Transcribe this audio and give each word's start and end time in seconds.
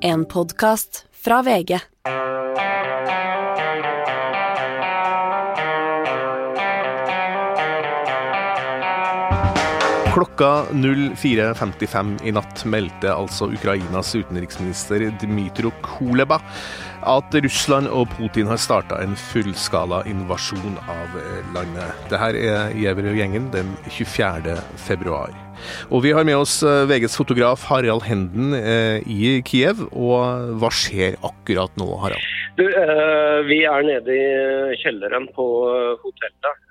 En 0.00 0.26
podkast 0.26 1.06
fra 1.10 1.42
VG. 1.42 1.80
Klokka 10.18 10.64
04.55 10.74 12.24
i 12.26 12.32
natt 12.34 12.64
meldte 12.66 13.12
altså 13.14 13.46
Ukrainas 13.54 14.10
utenriksminister 14.18 15.04
Dmytro 15.22 15.70
Kuleba 15.84 16.40
at 17.06 17.36
Russland 17.38 17.86
og 17.94 18.08
Putin 18.16 18.50
har 18.50 18.58
starta 18.58 18.98
en 18.98 19.14
fullskala 19.14 20.00
invasjon 20.10 20.74
av 20.90 21.14
landet. 21.54 22.08
Dette 22.10 22.32
er 22.32 22.74
Gjevrøy-gjengen 22.74 23.46
den 23.54 23.70
24. 23.86 24.56
februar. 24.88 25.30
Og 25.94 26.02
vi 26.02 26.10
har 26.16 26.26
med 26.26 26.40
oss 26.40 26.58
eh, 26.66 26.82
VGs 26.90 27.14
fotograf 27.20 27.68
Harald 27.70 28.02
Henden 28.08 28.58
eh, 28.58 28.98
i 29.06 29.38
Kiev. 29.46 29.84
Og 29.92 30.58
hva 30.58 30.72
skjer 30.74 31.14
akkurat 31.22 31.78
nå, 31.78 31.88
Harald? 32.02 32.26
Du, 32.58 32.66
eh, 32.66 33.38
vi 33.46 33.62
er 33.70 33.86
nede 33.86 34.18
i 34.18 34.82
kjelleren 34.82 35.30
på 35.38 35.46
hotellet. 36.02 36.66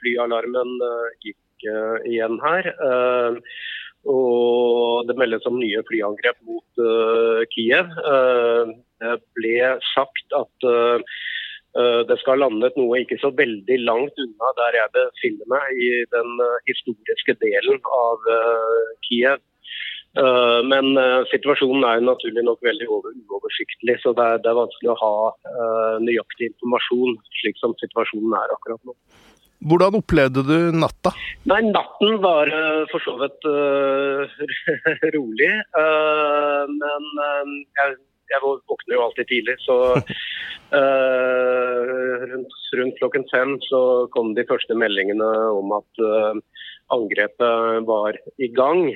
Flyalarmen 0.00 0.78
gikk 1.24 1.36
igjen 2.08 2.38
her. 2.42 2.68
Og 4.06 5.08
det 5.08 5.16
meldes 5.18 5.46
om 5.50 5.58
nye 5.58 5.82
flyangrep 5.88 6.38
mot 6.46 6.84
Kiev. 7.54 7.90
Det 9.02 9.16
ble 9.38 9.56
sagt 9.94 10.36
at 10.38 10.68
det 11.76 12.16
skal 12.22 12.38
ha 12.38 12.46
landet 12.46 12.76
noe 12.78 13.02
ikke 13.02 13.18
så 13.20 13.28
veldig 13.36 13.76
langt 13.82 14.16
unna 14.22 14.52
der 14.56 14.78
jeg 14.78 14.94
befinner 14.94 15.50
meg, 15.52 15.74
i 15.76 15.90
den 16.14 16.38
historiske 16.70 17.36
delen 17.42 17.82
av 17.98 18.30
Kiev. 19.04 19.42
Men 20.70 20.96
situasjonen 21.28 21.84
er 21.84 21.98
jo 21.98 22.06
naturlig 22.06 22.46
nok 22.46 22.62
veldig 22.64 22.86
uoversiktlig, 22.88 23.98
så 24.00 24.14
det 24.16 24.24
er, 24.24 24.40
det 24.40 24.48
er 24.52 24.60
vanskelig 24.62 24.94
å 24.94 25.00
ha 25.02 25.98
nøyaktig 26.00 26.52
informasjon 26.54 27.18
slik 27.42 27.60
som 27.60 27.76
situasjonen 27.82 28.38
er 28.38 28.54
akkurat 28.54 28.80
nå. 28.88 28.96
Hvordan 29.66 29.98
opplevde 29.98 30.44
du 30.46 30.58
natta? 30.78 31.10
Nei, 31.50 31.58
Natten 31.66 32.20
var 32.22 32.46
for 32.92 33.02
så 33.02 33.16
vidt 33.22 33.46
uh, 33.50 34.22
rolig. 35.16 35.50
Uh, 35.74 36.70
men 36.70 37.02
uh, 37.18 37.50
jeg, 37.80 37.96
jeg, 38.30 38.40
våkner 38.44 38.94
jo 38.94 39.02
alltid 39.08 39.26
tidlig, 39.32 39.56
så 39.64 39.76
rundt, 42.32 42.54
rundt, 42.78 42.96
klokken 43.00 43.26
fem 43.30 43.50
så 43.66 43.80
kom 44.14 44.34
de 44.34 44.46
første 44.48 44.74
meldingene 44.74 45.28
om 45.54 45.70
at 45.76 46.00
angrepet 46.94 47.86
var 47.86 48.18
i 48.42 48.48
gang. 48.50 48.90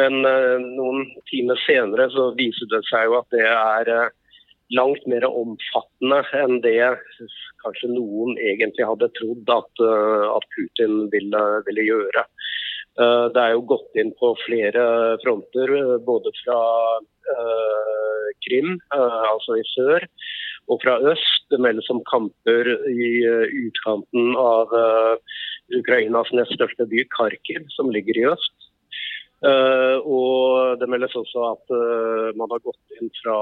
men 0.00 0.16
noen 0.24 1.04
timer 1.28 1.60
senere 1.66 2.08
så 2.14 2.30
viser 2.40 2.72
det 2.72 2.80
seg 2.88 3.10
jo 3.10 3.18
at 3.20 3.28
det 3.36 3.44
er 3.52 3.92
langt 4.76 5.06
mer 5.10 5.26
omfattende 5.26 6.20
enn 6.38 6.60
det 6.64 6.78
kanskje 7.64 7.90
noen 7.92 8.36
egentlig 8.38 8.86
hadde 8.86 9.10
trodd 9.18 9.50
at, 9.52 9.82
at 10.36 10.46
Putin 10.54 11.08
ville, 11.12 11.42
ville, 11.66 11.86
gjøre. 11.88 12.24
Det 13.34 13.40
er 13.40 13.54
jo 13.54 13.66
gått 13.70 13.96
inn 14.00 14.10
på 14.18 14.34
flere 14.42 14.84
fronter, 15.22 15.72
både 16.04 16.32
fra 16.42 16.60
uh, 17.00 18.26
Krim, 18.44 18.74
uh, 18.94 19.26
altså 19.30 19.56
i 19.60 19.64
sør, 19.72 20.06
og 20.70 20.82
fra 20.82 20.98
øst. 21.12 21.46
Det 21.52 21.60
meldes 21.62 21.88
om 21.92 22.02
kamper 22.10 22.72
i 22.90 23.10
uh, 23.24 23.46
utkanten 23.62 24.34
av 24.38 24.74
Ukrainas 25.78 26.32
nest 26.36 26.56
største 26.58 26.86
by, 26.90 27.06
Kharkiv, 27.14 27.68
som 27.76 27.92
ligger 27.94 28.18
i 28.18 28.26
øst. 28.34 28.56
og 29.40 30.76
det 30.80 30.88
meldes 30.92 31.14
også 31.16 31.44
at 31.54 31.70
man 32.36 32.50
har 32.52 32.60
gått 32.60 32.98
inn 32.98 33.08
fra 33.22 33.36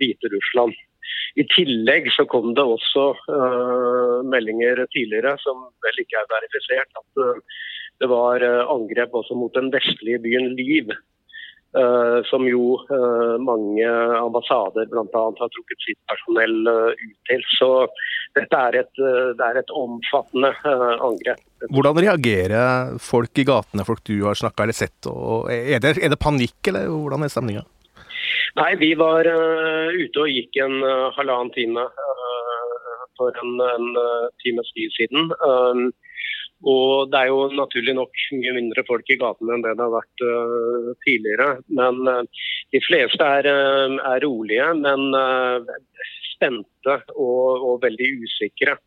Hviterussland. 0.00 0.74
I 1.34 1.44
tillegg 1.50 2.10
så 2.14 2.26
kom 2.30 2.52
det 2.56 2.64
også 2.64 3.06
uh, 3.28 4.20
meldinger 4.30 4.84
tidligere 4.94 5.34
som 5.42 5.66
vel 5.84 6.04
ikke 6.04 6.20
er 6.20 6.30
verifisert, 6.30 7.00
at 7.00 7.24
uh, 7.24 7.64
det 8.02 8.08
var 8.10 8.42
angrep 8.42 9.14
også 9.14 9.36
mot 9.38 9.54
den 9.54 9.70
vestlige 9.74 10.18
byen 10.22 10.54
Liv. 10.58 10.88
som 12.30 12.42
jo 12.46 12.76
mange 13.42 13.86
ambassader 14.18 14.86
bl.a. 14.90 15.22
har 15.38 15.50
trukket 15.50 15.80
sitt 15.82 15.98
personell 16.10 16.68
ut 16.70 17.16
til. 17.30 17.42
Så 17.58 17.68
dette 18.34 18.60
er 18.68 18.78
et, 18.82 18.92
det 18.98 19.46
er 19.46 19.58
et 19.58 19.72
omfattende 19.74 20.52
angrep. 20.66 21.42
Hvordan 21.70 22.02
reagerer 22.02 22.98
folk 22.98 23.42
i 23.42 23.46
gatene, 23.46 23.86
folk 23.86 24.02
du 24.06 24.16
har 24.26 24.38
snakka 24.38 24.66
eller 24.66 24.78
sett? 24.78 25.10
Er 25.50 25.82
det, 25.82 25.96
er 25.98 26.14
det 26.14 26.20
panikk, 26.22 26.58
eller 26.70 26.90
hvordan 26.90 27.26
er 27.26 27.34
stemninga? 27.34 27.66
Nei, 28.54 28.74
vi 28.78 28.92
var 28.94 29.26
uh, 29.26 29.90
ute 29.90 30.22
og 30.22 30.30
gikk 30.30 30.60
en 30.62 30.76
uh, 30.86 31.10
halvannen 31.16 31.50
time 31.56 31.82
uh, 31.82 33.06
for 33.18 33.34
en, 33.42 33.56
en 33.66 33.88
times 34.44 34.70
tid 34.76 34.94
siden. 34.94 35.32
Um, 35.42 35.88
og 36.64 37.10
det 37.10 37.18
er 37.18 37.32
jo 37.32 37.48
naturlig 37.50 37.96
nok 37.98 38.20
mye 38.38 38.52
mindre 38.56 38.84
folk 38.86 39.10
i 39.10 39.18
gatene 39.20 39.56
enn 39.56 39.64
det 39.64 39.74
det 39.76 39.84
har 39.84 39.92
vært 39.92 40.22
tidligere. 41.04 41.48
Men 41.76 41.98
de 42.72 42.80
fleste 42.80 43.26
er, 43.40 43.48
er 43.50 44.24
rolige, 44.24 44.70
men 44.78 45.04
spente 46.30 46.96
og, 47.12 47.66
og 47.68 47.82
veldig 47.82 48.08
usikre. 48.22 48.78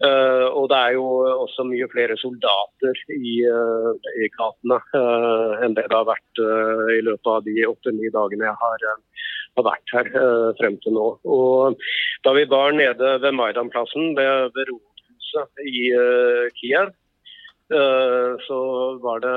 Uh, 0.00 0.48
og 0.56 0.70
det 0.72 0.76
er 0.80 0.94
jo 0.96 1.04
også 1.44 1.66
mye 1.68 1.84
flere 1.92 2.14
soldater 2.16 3.00
i, 3.12 3.34
uh, 3.44 3.90
i 4.16 4.30
gatene 4.32 4.78
uh, 4.96 5.58
enn 5.60 5.74
det 5.76 5.84
det 5.90 5.98
har 5.98 6.06
vært 6.08 6.40
i 6.94 7.02
løpet 7.04 7.28
av 7.28 7.42
de 7.44 7.56
åtte-ni 7.68 8.08
dagene 8.14 8.46
jeg 8.48 8.56
har, 8.62 8.86
har 9.58 9.66
vært 9.66 9.92
her 9.92 10.08
frem 10.56 10.78
til 10.80 10.96
nå. 10.96 11.08
Og 11.28 11.84
da 12.24 12.32
vi 12.32 12.46
var 12.48 12.72
nede 12.78 13.12
ved 13.20 13.36
Maidan-plassen, 13.36 14.14
ved, 14.16 14.54
ved 14.56 14.70
rådhuset 14.72 15.64
i 15.68 15.84
Kiev, 16.56 16.94
så 18.46 18.60
var 19.04 19.20
det 19.22 19.34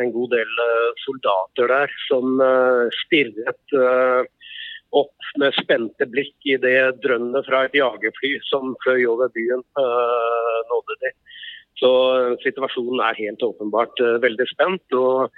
en 0.00 0.14
god 0.16 0.32
del 0.32 0.62
soldater 1.04 1.68
der 1.70 1.92
som 2.08 2.40
stirret 3.04 3.76
opp 4.94 5.30
med 5.40 5.56
spente 5.56 6.06
blikk 6.10 6.48
i 6.48 6.58
det 6.60 7.00
drønnet 7.04 7.46
fra 7.48 7.64
et 7.66 7.76
jagerfly 7.78 8.36
som 8.48 8.74
fløy 8.84 9.04
over 9.10 9.32
byen, 9.34 9.64
uh, 9.78 10.58
nådde 10.70 10.98
de. 11.02 11.12
Så 11.80 11.90
situasjonen 12.44 13.02
er 13.02 13.18
helt 13.18 13.42
åpenbart 13.42 13.98
uh, 14.04 14.16
veldig 14.22 14.46
spent. 14.52 14.96
Og 14.98 15.30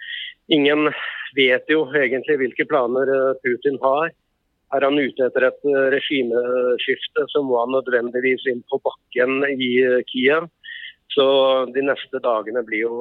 ingen 0.53 0.91
vet 1.39 1.73
jo 1.73 1.87
egentlig 1.93 2.39
hvilke 2.43 2.69
planer 2.69 3.11
Putin 3.45 3.81
har. 3.83 4.13
Er 4.75 4.83
han 4.83 4.99
ute 4.99 5.29
etter 5.29 5.47
et 5.47 5.67
regimeskifte, 5.95 7.27
må 7.47 7.61
han 7.63 7.75
nødvendigvis 7.77 8.49
inn 8.51 8.65
på 8.71 8.81
bakken 8.83 9.45
i 9.47 9.71
Kiev. 10.11 10.49
Så 11.17 11.25
de 11.73 11.81
neste 11.81 12.21
dagene 12.21 12.61
blir 12.67 12.83
jo, 12.83 12.97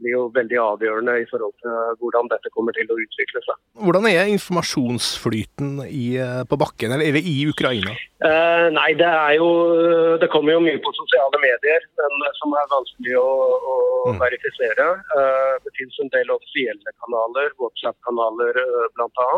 blir 0.00 0.14
jo, 0.14 0.22
veldig 0.32 0.56
avgjørende 0.62 1.18
i 1.20 1.26
forhold 1.28 1.52
til 1.60 1.74
hvordan 2.00 2.30
dette 2.32 2.48
kommer 2.54 2.72
til 2.72 2.88
å 2.88 2.96
utvikle 3.02 3.42
seg. 3.44 3.58
Hvordan 3.84 4.08
er 4.08 4.30
informasjonsflyten 4.32 5.82
i, 5.84 6.06
på 6.48 6.58
bakken, 6.62 6.94
eller 6.96 7.04
er 7.04 7.18
det 7.18 7.22
i 7.28 7.36
Ukraina? 7.52 7.92
Eh, 8.24 8.66
nei, 8.72 8.88
det 8.96 9.08
er 9.08 9.36
jo 9.36 9.50
Det 10.20 10.28
kommer 10.32 10.56
jo 10.56 10.64
mye 10.64 10.80
på 10.80 10.92
sosiale 10.96 11.40
medier, 11.44 11.84
men 12.00 12.26
som 12.40 12.56
er 12.56 12.72
vanskelig 12.72 13.14
å, 13.20 13.28
å 13.74 13.76
mm. 14.08 14.18
verifisere. 14.24 14.88
Eh, 15.20 15.54
det 15.66 15.76
finnes 15.76 16.00
en 16.00 16.12
del 16.16 16.32
offisielle 16.32 16.96
kanaler, 17.04 17.52
WhatsApp-kanaler 17.60 18.60
eh, 18.64 18.86
bl.a. 18.96 19.30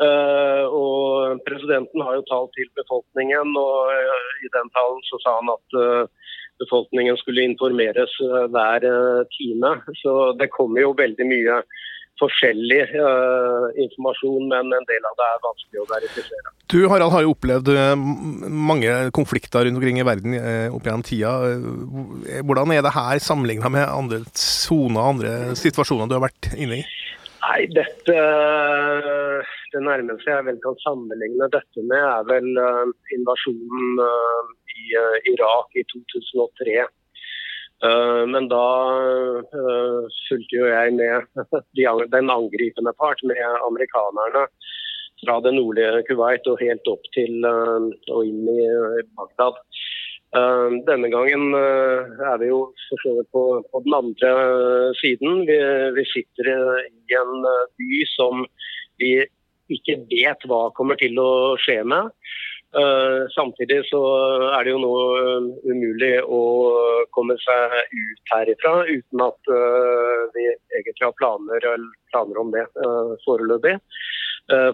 Uh, 0.00 0.64
og 0.72 1.40
Presidenten 1.44 2.00
har 2.00 2.16
jo 2.16 2.22
talt 2.30 2.54
til 2.56 2.68
befolkningen, 2.80 3.50
og 3.60 3.90
uh, 3.92 4.30
i 4.40 4.48
den 4.54 4.70
talen 4.72 5.02
så 5.04 5.18
sa 5.20 5.34
han 5.36 5.50
at 5.52 5.76
uh, 5.76 6.30
befolkningen 6.60 7.16
skulle 7.20 7.46
informeres 7.46 8.12
eh, 8.20 8.44
hver 8.52 8.88
eh, 8.88 9.22
time. 9.36 9.72
Så 10.02 10.32
det 10.38 10.52
kommer 10.56 10.84
jo 10.84 10.98
veldig 10.98 11.28
mye 11.28 11.62
forskjellig 12.20 12.82
uh, 12.92 13.72
informasjon, 13.82 14.44
men 14.52 14.68
en 14.76 14.84
del 14.86 15.06
av 15.08 15.14
det 15.18 15.24
er 15.26 15.38
vanskelig 15.42 15.80
å 15.80 15.86
verifisere. 15.90 16.52
Du 16.70 16.76
Harald 16.92 17.10
har 17.10 17.24
jo 17.24 17.32
opplevd 17.32 17.70
mange 17.96 18.92
konflikter 19.16 19.64
rundt 19.66 19.80
omkring 19.80 19.98
i 19.98 20.04
verden 20.06 20.36
opp 20.76 20.86
gjennom 20.86 21.02
tida. 21.08 21.32
Hvordan 22.44 22.76
er 22.76 22.84
det 22.84 22.94
her 22.94 23.24
sammenligna 23.24 23.72
med 23.72 23.88
andre 23.88 24.20
soner 24.38 25.00
og 25.00 25.10
andre 25.16 25.56
situasjoner 25.58 26.12
du 26.12 26.14
har 26.14 26.26
vært 26.28 26.52
inne 26.52 26.82
i? 26.82 26.86
Nei, 27.42 27.66
dette 27.74 28.16
Det 29.72 29.80
nærmeste 29.82 30.30
jeg 30.30 30.46
vel 30.46 30.58
kan 30.62 30.76
sammenligne 30.84 31.48
dette 31.50 31.84
med, 31.90 31.98
er 31.98 32.26
vel 32.28 32.48
uh, 32.60 32.90
invasjonen 33.16 34.02
i 34.02 34.92
uh, 35.00 35.16
Irak 35.32 35.78
i 35.80 35.84
2003. 35.90 36.82
Eh, 37.82 38.24
men 38.30 38.44
da 38.46 38.66
fulgte 40.28 40.54
jo 40.54 40.68
jeg 40.70 40.92
med 40.94 41.24
den 42.14 42.30
angripende 42.30 42.92
part, 42.94 43.18
med 43.26 43.42
amerikanerne 43.66 44.44
fra 45.24 45.40
det 45.42 45.54
nordlige 45.56 46.04
Kuwait 46.06 46.46
og 46.50 46.62
helt 46.62 46.86
opp 46.92 47.08
til 47.16 47.42
og 47.42 48.20
inn 48.22 48.46
i 48.52 48.68
Bagdad. 49.18 49.58
Denne 50.32 51.10
gangen 51.12 51.52
er 51.52 52.38
vi 52.40 52.48
jo 52.48 52.62
på, 53.34 53.42
på 53.68 53.80
den 53.84 53.96
andre 53.98 54.30
siden. 54.96 55.42
Vi, 55.48 55.58
vi, 55.98 56.04
sitter 56.08 56.48
i 56.86 57.18
en 57.18 57.44
by 57.76 57.98
som 58.14 58.46
vi 59.02 59.12
ikke 59.72 59.98
vet 60.08 60.48
hva 60.48 60.70
kommer 60.76 60.96
til 61.00 61.20
å 61.20 61.28
skje 61.60 61.82
med. 61.84 62.08
Samtidig 63.34 63.82
så 63.90 64.00
er 64.56 64.64
det 64.64 64.72
jo 64.72 64.80
nå 64.80 64.94
umulig 65.68 66.14
å 66.24 66.40
komme 67.12 67.36
seg 67.42 67.76
ut 67.92 68.32
herifra 68.32 68.86
uten 68.88 69.24
at 69.26 69.52
vi 70.32 70.48
egentlig 70.48 71.04
har 71.04 71.16
planer, 71.20 71.68
planer 72.14 72.40
om 72.40 72.56
det 72.56 72.64
foreløpig. 73.26 73.76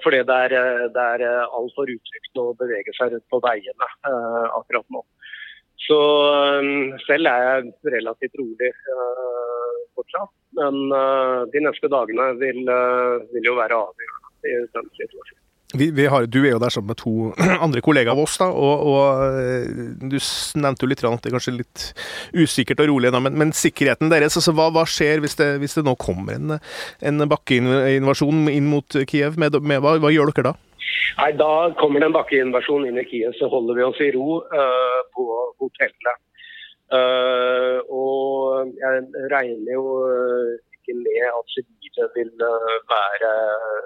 fordi 0.05 0.22
det 0.31 0.38
er, 0.46 0.55
det 0.94 1.08
er 1.19 1.26
altfor 1.50 1.90
utrygt 1.90 2.38
å 2.38 2.52
bevege 2.62 2.94
seg 2.94 3.16
rundt 3.16 3.26
på 3.34 3.43
veiene 3.43 3.90
akkurat 4.55 4.87
nå. 4.94 5.02
Så 5.87 5.99
selv 7.07 7.31
er 7.31 7.45
jeg 7.47 7.93
relativt 7.95 8.35
rolig 8.41 8.73
fortsatt. 9.97 10.33
Men 10.59 10.81
de 11.55 11.63
neste 11.65 11.91
dagene 11.93 12.33
vil, 12.41 12.65
vil 13.33 13.51
jo 13.53 13.55
være 13.57 13.79
avgjørende 13.79 14.51
i 14.51 14.57
den 14.75 14.91
situasjonen. 14.99 15.45
Vi, 15.75 15.91
vi 15.91 16.07
har, 16.09 16.25
du 16.25 16.39
er 16.47 16.55
jo 16.55 16.61
der 16.63 16.73
sammen 16.73 16.95
med 16.95 16.97
to 16.97 17.11
andre 17.65 17.83
kollegaer 17.85 18.15
av 18.15 18.23
oss, 18.23 18.39
da, 18.41 18.47
og, 18.49 18.85
og 18.89 19.25
eh, 19.37 19.67
du 20.01 20.17
nevnte 20.63 20.87
jo 20.87 20.89
litt 20.89 21.03
at 21.05 21.21
det 21.21 21.29
er 21.29 21.35
kanskje 21.37 21.59
litt 21.59 21.85
usikkert 22.33 22.81
og 22.81 22.89
rolig, 22.89 23.11
ennå, 23.11 23.21
men, 23.27 23.37
men, 23.37 23.53
sikkerheten 23.53 24.09
deres, 24.09 24.39
altså, 24.41 24.55
hva, 24.57 24.71
hva 24.73 24.87
skjer 24.89 25.21
hvis 25.21 25.37
det, 25.37 25.51
hvis 25.61 25.77
det, 25.77 25.85
nå 25.85 25.93
kommer 26.01 26.39
en, 26.39 26.57
en 27.05 27.27
bakkeinvasjon 27.29 28.49
inn 28.49 28.71
mot 28.73 28.97
Kiev? 29.11 29.37
Med, 29.37 29.61
med, 29.61 29.83
hva, 29.85 29.99
hva, 30.01 30.15
gjør 30.15 30.33
dere 30.33 30.55
da? 30.55 30.55
Nei, 31.19 31.32
Da 31.38 31.50
kommer 31.81 32.00
det 32.00 32.11
en 32.11 32.17
bakkeinvasjon 32.17 32.87
inn 32.88 33.00
i 33.00 33.06
Kiev, 33.08 33.35
så 33.38 33.50
holder 33.52 33.79
vi 33.79 33.87
oss 33.87 34.00
i 34.05 34.12
ro 34.14 34.40
uh, 34.40 35.00
på 35.14 35.26
hotellet. 35.61 36.25
Uh, 36.88 37.85
og 37.93 38.73
jeg 38.81 39.26
regner 39.29 39.75
jo 39.75 39.85
ikke 40.88 40.96
med 40.96 41.26
at 41.29 41.52
sivile 41.52 42.08
vil 42.14 42.32
eh, 42.49 42.79
være 42.88 43.32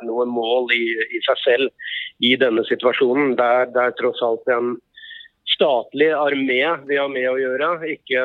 noe 0.06 0.26
mål 0.28 0.72
i, 0.74 0.84
i, 1.02 1.20
seg 1.26 1.42
selv 1.42 1.92
i 2.22 2.34
denne 2.38 2.64
situasjonen. 2.68 3.36
Det 3.38 3.50
er, 3.58 3.70
det 3.74 3.82
er 3.82 3.96
tross 3.98 4.22
alt 4.22 4.48
en 4.52 4.76
statlig 5.52 6.12
armé 6.14 6.60
vi 6.88 6.98
har 6.98 7.10
med 7.12 7.26
å 7.28 7.38
gjøre, 7.40 7.72
ikke, 7.96 8.22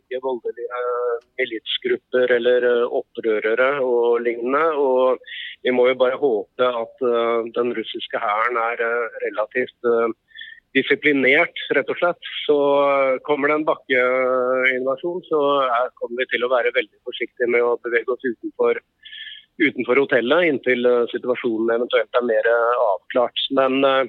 ikke 0.00 0.22
voldelige 0.24 0.80
militsgrupper 1.38 2.32
eller 2.38 2.66
opprørere 2.88 3.74
og 3.84 4.22
lignende. 4.24 4.64
Og 4.80 5.20
vi 5.62 5.74
må 5.74 5.90
jo 5.90 5.98
bare 6.00 6.20
håpe 6.20 6.72
at 6.82 7.04
uh, 7.04 7.44
den 7.56 7.71
russiske 7.82 8.20
hæren 8.22 8.58
er 8.62 8.84
uh, 8.86 9.18
relativt 9.26 9.90
uh, 9.90 10.08
disiplinert, 10.72 11.52
rett 11.76 11.90
og 11.92 11.98
slett. 12.00 12.30
Så 12.46 12.56
kommer 13.28 13.50
det 13.50 13.58
en 13.58 13.68
bakkeinvasjon, 13.68 15.20
så 15.28 15.40
er, 15.66 15.90
kommer 16.00 16.22
vi 16.22 16.30
til 16.30 16.46
å 16.46 16.52
være 16.54 16.72
veldig 16.72 17.02
forsiktige 17.04 17.50
med 17.52 17.66
å 17.66 17.74
bevege 17.84 18.14
oss 18.14 18.24
utenfor, 18.24 18.80
utenfor 19.60 20.00
hotellet 20.00 20.48
inntil 20.48 20.88
situasjonen 21.12 21.74
eventuelt 21.76 22.16
er 22.16 22.24
mer 22.24 22.48
avklart. 22.54 23.44
Men 23.58 24.08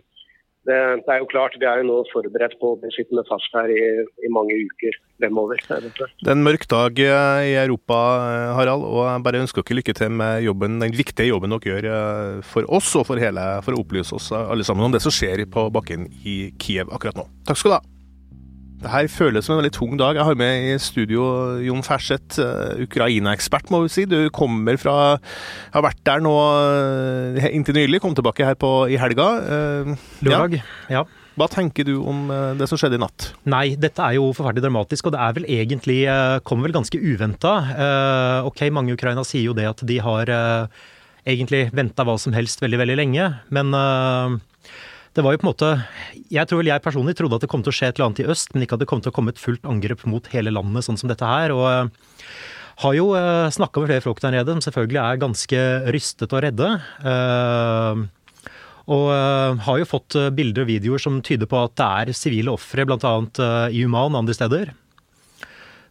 det, 0.68 0.78
det, 1.04 1.12
er 1.12 1.22
jo 1.22 1.30
klart, 1.32 1.56
Vi 1.60 1.68
er 1.68 1.82
jo 1.82 1.88
nå 1.90 1.98
forberedt 2.12 2.56
på 2.62 2.74
å 2.74 2.80
bli 2.80 2.92
sittende 2.96 3.26
fast 3.28 3.52
her 3.58 3.72
i, 3.72 3.84
i 4.24 4.32
mange 4.34 4.56
uker 4.56 4.98
fremover. 5.20 5.62
Det 5.68 6.28
er 6.28 6.34
en 6.36 6.46
mørk 6.46 6.68
dag 6.72 7.00
i 7.04 7.56
Europa, 7.66 8.00
Harald, 8.58 8.86
og 8.88 9.04
jeg 9.08 9.26
bare 9.28 9.44
ønsker 9.44 9.66
dere 9.66 9.80
lykke 9.82 9.98
til 10.00 10.14
med 10.24 10.44
jobben, 10.48 10.80
den 10.84 10.96
viktige 10.98 11.32
jobben 11.32 11.56
dere 11.58 11.84
gjør 11.84 12.44
for 12.48 12.70
oss 12.80 12.94
og 13.00 13.08
for, 13.10 13.22
hele, 13.22 13.48
for 13.66 13.76
å 13.76 13.84
opplyse 13.84 14.16
oss 14.18 14.32
alle 14.36 14.68
sammen 14.68 14.88
om 14.88 14.96
det 14.96 15.04
som 15.04 15.14
skjer 15.14 15.46
på 15.52 15.68
bakken 15.74 16.08
i 16.24 16.54
Kiev 16.60 16.94
akkurat 16.94 17.20
nå. 17.20 17.28
Takk 17.48 17.60
skal 17.60 17.76
du 17.76 17.80
ha. 17.80 17.84
Det 18.84 18.92
her 18.92 19.08
føles 19.08 19.46
som 19.48 19.54
en 19.56 19.62
veldig 19.62 19.74
tung 19.78 19.94
dag. 20.00 20.18
Jeg 20.20 20.28
har 20.28 20.36
med 20.36 20.66
i 20.68 20.76
studio 20.82 21.24
Jon 21.64 21.84
Ferseth, 21.86 22.36
uh, 22.44 22.76
Ukraina-ekspert, 22.84 23.72
må 23.72 23.80
vi 23.86 23.92
si. 23.94 24.04
Du 24.10 24.28
kommer 24.36 24.76
fra 24.82 24.96
Har 25.72 25.86
vært 25.86 26.02
der 26.04 26.24
nå 26.24 26.34
uh, 26.36 27.48
inntil 27.48 27.80
nylig, 27.80 28.02
kom 28.04 28.16
tilbake 28.18 28.44
her 28.44 28.60
på, 28.60 28.74
i 28.92 29.00
helga. 29.00 29.30
Uh, 29.40 29.94
Lørdag, 30.28 30.60
ja. 30.92 31.00
ja. 31.00 31.06
Hva 31.40 31.48
tenker 31.50 31.88
du 31.88 31.96
om 32.06 32.28
det 32.60 32.68
som 32.70 32.78
skjedde 32.78 33.00
i 33.00 33.02
natt? 33.02 33.32
Nei, 33.50 33.64
dette 33.80 34.04
er 34.06 34.20
jo 34.20 34.28
forferdelig 34.38 34.68
dramatisk, 34.68 35.08
og 35.08 35.16
det 35.16 35.22
er 35.24 35.38
vel 35.40 35.48
egentlig 35.50 35.96
Kommer 36.46 36.68
vel 36.68 36.76
ganske 36.76 37.00
uventa. 37.02 37.56
Ok, 38.46 38.62
mange 38.70 38.94
i 38.94 38.98
Ukraina 39.00 39.24
sier 39.26 39.48
jo 39.48 39.56
det 39.58 39.66
at 39.66 39.82
de 39.82 39.98
har 40.06 40.30
egentlig 41.26 41.64
venta 41.74 42.06
hva 42.06 42.20
som 42.22 42.38
helst 42.38 42.62
veldig, 42.62 42.84
veldig 42.84 43.00
lenge, 43.02 43.32
men 43.50 43.74
det 45.14 45.22
var 45.22 45.36
jo 45.36 45.42
på 45.42 45.46
en 45.46 45.52
måte 45.52 45.70
Jeg 46.34 46.50
tror 46.50 46.62
vel 46.62 46.72
jeg 46.72 46.84
personlig 46.84 47.14
trodde 47.20 47.38
at 47.38 47.44
det 47.46 47.50
kom 47.52 47.62
til 47.66 47.74
å 47.74 47.76
skje 47.76 47.92
et 47.92 48.00
eller 48.00 48.10
annet 48.10 48.24
i 48.24 48.28
øst, 48.34 48.54
men 48.54 48.66
ikke 48.66 48.80
at 48.80 48.84
det 48.84 48.90
kom 48.90 49.04
til 49.04 49.14
å 49.14 49.16
komme 49.16 49.34
et 49.34 49.42
fullt 49.42 49.68
angrep 49.70 50.04
mot 50.10 50.28
hele 50.34 50.54
landet, 50.54 50.86
sånn 50.88 50.98
som 51.00 51.12
dette 51.12 51.28
her. 51.28 51.54
og 51.54 51.68
uh, 51.70 52.10
har 52.82 52.96
jo 52.98 53.12
eh, 53.14 53.52
snakka 53.54 53.82
med 53.82 53.92
flere 53.92 54.02
folk 54.02 54.22
der 54.24 54.34
nede, 54.34 54.56
som 54.56 54.64
selvfølgelig 54.66 55.02
er 55.04 55.22
ganske 55.22 55.64
rystet 55.94 56.34
og 56.34 56.42
redde. 56.42 56.70
Uh, 57.06 58.02
og 58.90 59.06
uh, 59.14 59.62
har 59.68 59.80
jo 59.80 59.88
fått 59.88 60.18
bilder 60.36 60.66
og 60.66 60.72
videoer 60.72 61.02
som 61.02 61.22
tyder 61.24 61.48
på 61.50 61.60
at 61.62 61.76
det 61.80 61.90
er 62.02 62.18
sivile 62.18 62.56
ofre, 62.56 62.88
bl.a. 62.90 63.14
Uh, 63.38 63.68
i 63.70 63.86
Human 63.86 64.18
og 64.18 64.24
andre 64.24 64.36
steder. 64.36 64.74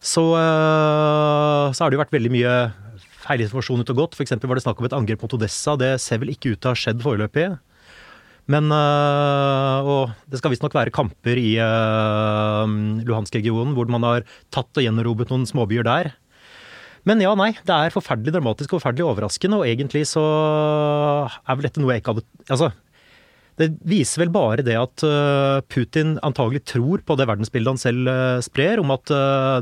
Så, 0.03 0.19
så 0.35 1.79
har 1.79 1.87
det 1.87 1.95
jo 1.95 2.01
vært 2.01 2.11
veldig 2.11 2.31
mye 2.33 2.53
feilinformasjon 3.23 3.85
ut 3.85 3.91
og 3.93 4.01
gått. 4.01 4.17
F.eks. 4.17 4.35
var 4.43 4.59
det 4.59 4.63
snakk 4.65 4.81
om 4.81 4.87
et 4.89 4.95
angrep 4.97 5.23
mot 5.23 5.35
Odessa. 5.37 5.77
Det 5.79 5.93
ser 6.03 6.19
vel 6.19 6.33
ikke 6.33 6.51
ut 6.51 6.59
til 6.59 6.67
å 6.67 6.73
ha 6.73 6.81
skjedd 6.81 7.05
foreløpig. 7.05 7.45
Men 8.51 8.67
øh, 8.75 9.87
Og 9.87 10.11
det 10.27 10.41
skal 10.41 10.53
visstnok 10.53 10.75
være 10.75 10.93
kamper 10.93 11.39
i 11.39 11.55
øh, 11.63 12.75
Luhansk-regionen 13.07 13.75
hvor 13.77 13.89
man 13.91 14.03
har 14.07 14.27
tatt 14.51 14.71
og 14.75 14.83
gjenerobret 14.83 15.31
noen 15.31 15.47
småbyer 15.47 15.87
der. 15.87 16.13
Men 17.07 17.19
ja, 17.23 17.33
nei. 17.35 17.51
Det 17.63 17.75
er 17.75 17.91
forferdelig 17.91 18.35
dramatisk 18.35 18.71
og 18.71 18.79
forferdelig 18.79 19.07
overraskende, 19.09 19.59
og 19.59 19.67
egentlig 19.67 20.05
så 20.07 20.23
er 20.23 21.57
vel 21.57 21.67
dette 21.67 21.83
noe 21.83 21.91
jeg 21.91 22.03
ikke 22.03 22.13
hadde 22.15 22.23
Altså, 22.47 22.69
det 23.59 23.67
viser 23.85 24.23
vel 24.23 24.31
bare 24.33 24.63
det 24.65 24.75
at 24.79 25.03
øh, 25.07 25.59
Putin 25.71 26.15
antagelig 26.25 26.63
tror 26.71 27.03
på 27.05 27.17
det 27.19 27.27
verdensbildet 27.29 27.75
han 27.75 27.81
selv 27.81 28.11
sprer, 28.43 28.79
om 28.83 28.91
at 28.95 29.11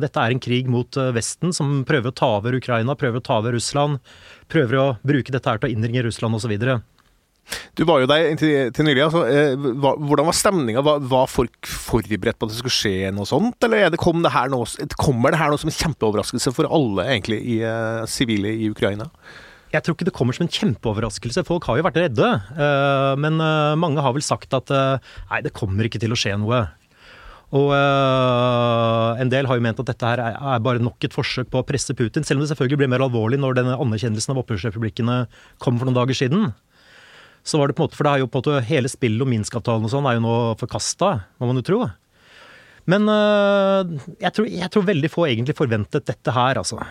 dette 0.01 0.21
er 0.21 0.33
en 0.33 0.41
krig 0.41 0.69
mot 0.69 1.01
Vesten 1.17 1.53
som 1.53 1.81
prøver 1.85 2.13
å 2.13 2.17
ta 2.17 2.29
over 2.39 2.57
Ukraina, 2.57 2.97
prøver 2.97 3.21
å 3.21 3.25
ta 3.25 3.41
over 3.41 3.57
Russland, 3.57 3.99
prøver 4.49 4.79
å 4.79 4.87
bruke 5.05 5.33
dette 5.33 5.49
her 5.49 5.61
til 5.61 5.69
å 5.69 5.75
innringe 5.75 6.05
Russland 6.07 6.37
osv. 6.37 6.55
Du 7.75 7.83
var 7.87 8.01
jo 8.01 8.09
der 8.09 8.33
til, 8.39 8.71
til 8.75 8.87
nylig. 8.87 9.03
Altså, 9.05 9.21
eh, 9.27 9.67
hvordan 9.81 10.27
var 10.27 10.37
stemninga? 10.37 10.83
Var, 10.85 11.03
var, 11.11 11.29
folk 11.31 11.67
forberedt 11.67 12.39
på 12.39 12.47
at 12.47 12.53
det 12.53 12.59
skulle 12.59 12.75
skje 12.75 13.13
noe 13.15 13.27
sånt, 13.27 13.57
eller 13.67 13.91
det, 13.91 13.99
kom 14.01 14.23
det 14.23 14.33
noe, 14.51 14.89
kommer 14.99 15.33
det 15.33 15.39
her 15.41 15.53
noe 15.53 15.61
som 15.61 15.71
en 15.71 15.77
kjempeoverraskelse 15.77 16.53
for 16.55 16.69
alle 16.71 17.07
egentlig 17.07 17.39
i 17.55 17.61
uh, 17.63 18.03
sivile 18.09 18.53
i 18.53 18.69
Ukraina? 18.71 19.09
Jeg 19.71 19.85
tror 19.85 19.95
ikke 19.95 20.09
det 20.09 20.15
kommer 20.15 20.35
som 20.35 20.43
en 20.43 20.51
kjempeoverraskelse. 20.51 21.45
Folk 21.47 21.63
har 21.69 21.79
jo 21.79 21.85
vært 21.87 22.01
redde. 22.01 22.27
Uh, 22.57 23.15
men 23.23 23.39
mange 23.79 24.03
har 24.03 24.11
vel 24.15 24.25
sagt 24.25 24.51
at 24.57 24.71
nei, 24.71 25.39
det 25.45 25.55
kommer 25.55 25.87
ikke 25.87 26.01
til 26.01 26.11
å 26.11 26.19
skje 26.19 26.35
noe. 26.39 26.65
Og 27.55 27.71
en 27.75 29.31
del 29.31 29.47
har 29.47 29.57
jo 29.57 29.63
ment 29.63 29.79
at 29.83 29.89
dette 29.89 30.07
her 30.07 30.21
er 30.23 30.61
bare 30.63 30.79
nok 30.79 31.03
et 31.03 31.15
forsøk 31.15 31.49
på 31.51 31.59
å 31.59 31.65
presse 31.67 31.91
Putin, 31.99 32.23
selv 32.23 32.39
om 32.39 32.45
det 32.45 32.53
selvfølgelig 32.53 32.79
ble 32.79 32.87
mer 32.93 33.03
alvorlig 33.03 33.39
når 33.43 33.57
denne 33.57 33.75
anerkjennelsen 33.75 34.31
av 34.31 34.39
opprørsrepublikkene 34.39 35.17
kom 35.59 35.75
for 35.79 35.89
noen 35.89 35.97
dager 35.99 36.15
siden 36.15 36.53
så 37.43 37.59
var 37.59 37.69
det 37.69 37.77
på 37.77 37.83
en 37.83 37.89
måte 37.89 37.97
For 37.97 38.07
det 38.07 38.13
er 38.13 38.23
jo 38.23 38.29
på 38.29 38.39
en 38.39 38.43
måte 38.45 38.65
hele 38.69 38.91
spillet 38.91 39.25
om 39.25 39.31
Minsk-avtalen 39.33 39.87
og 39.87 39.93
sånn 39.93 40.07
er 40.09 40.17
jo 40.17 40.25
nå 40.25 40.35
forkasta, 40.61 41.13
må 41.41 41.49
man 41.49 41.61
jo 41.61 41.67
tro. 41.67 41.79
Men 42.89 43.07
øh, 43.09 43.93
jeg, 44.21 44.33
tror, 44.35 44.49
jeg, 44.49 44.69
tror, 44.73 44.85
veldig 44.87 45.11
få 45.13 45.27
egentlig 45.29 45.57
forventet 45.57 46.07
dette 46.09 46.33
her, 46.35 46.59
altså. 46.61 46.81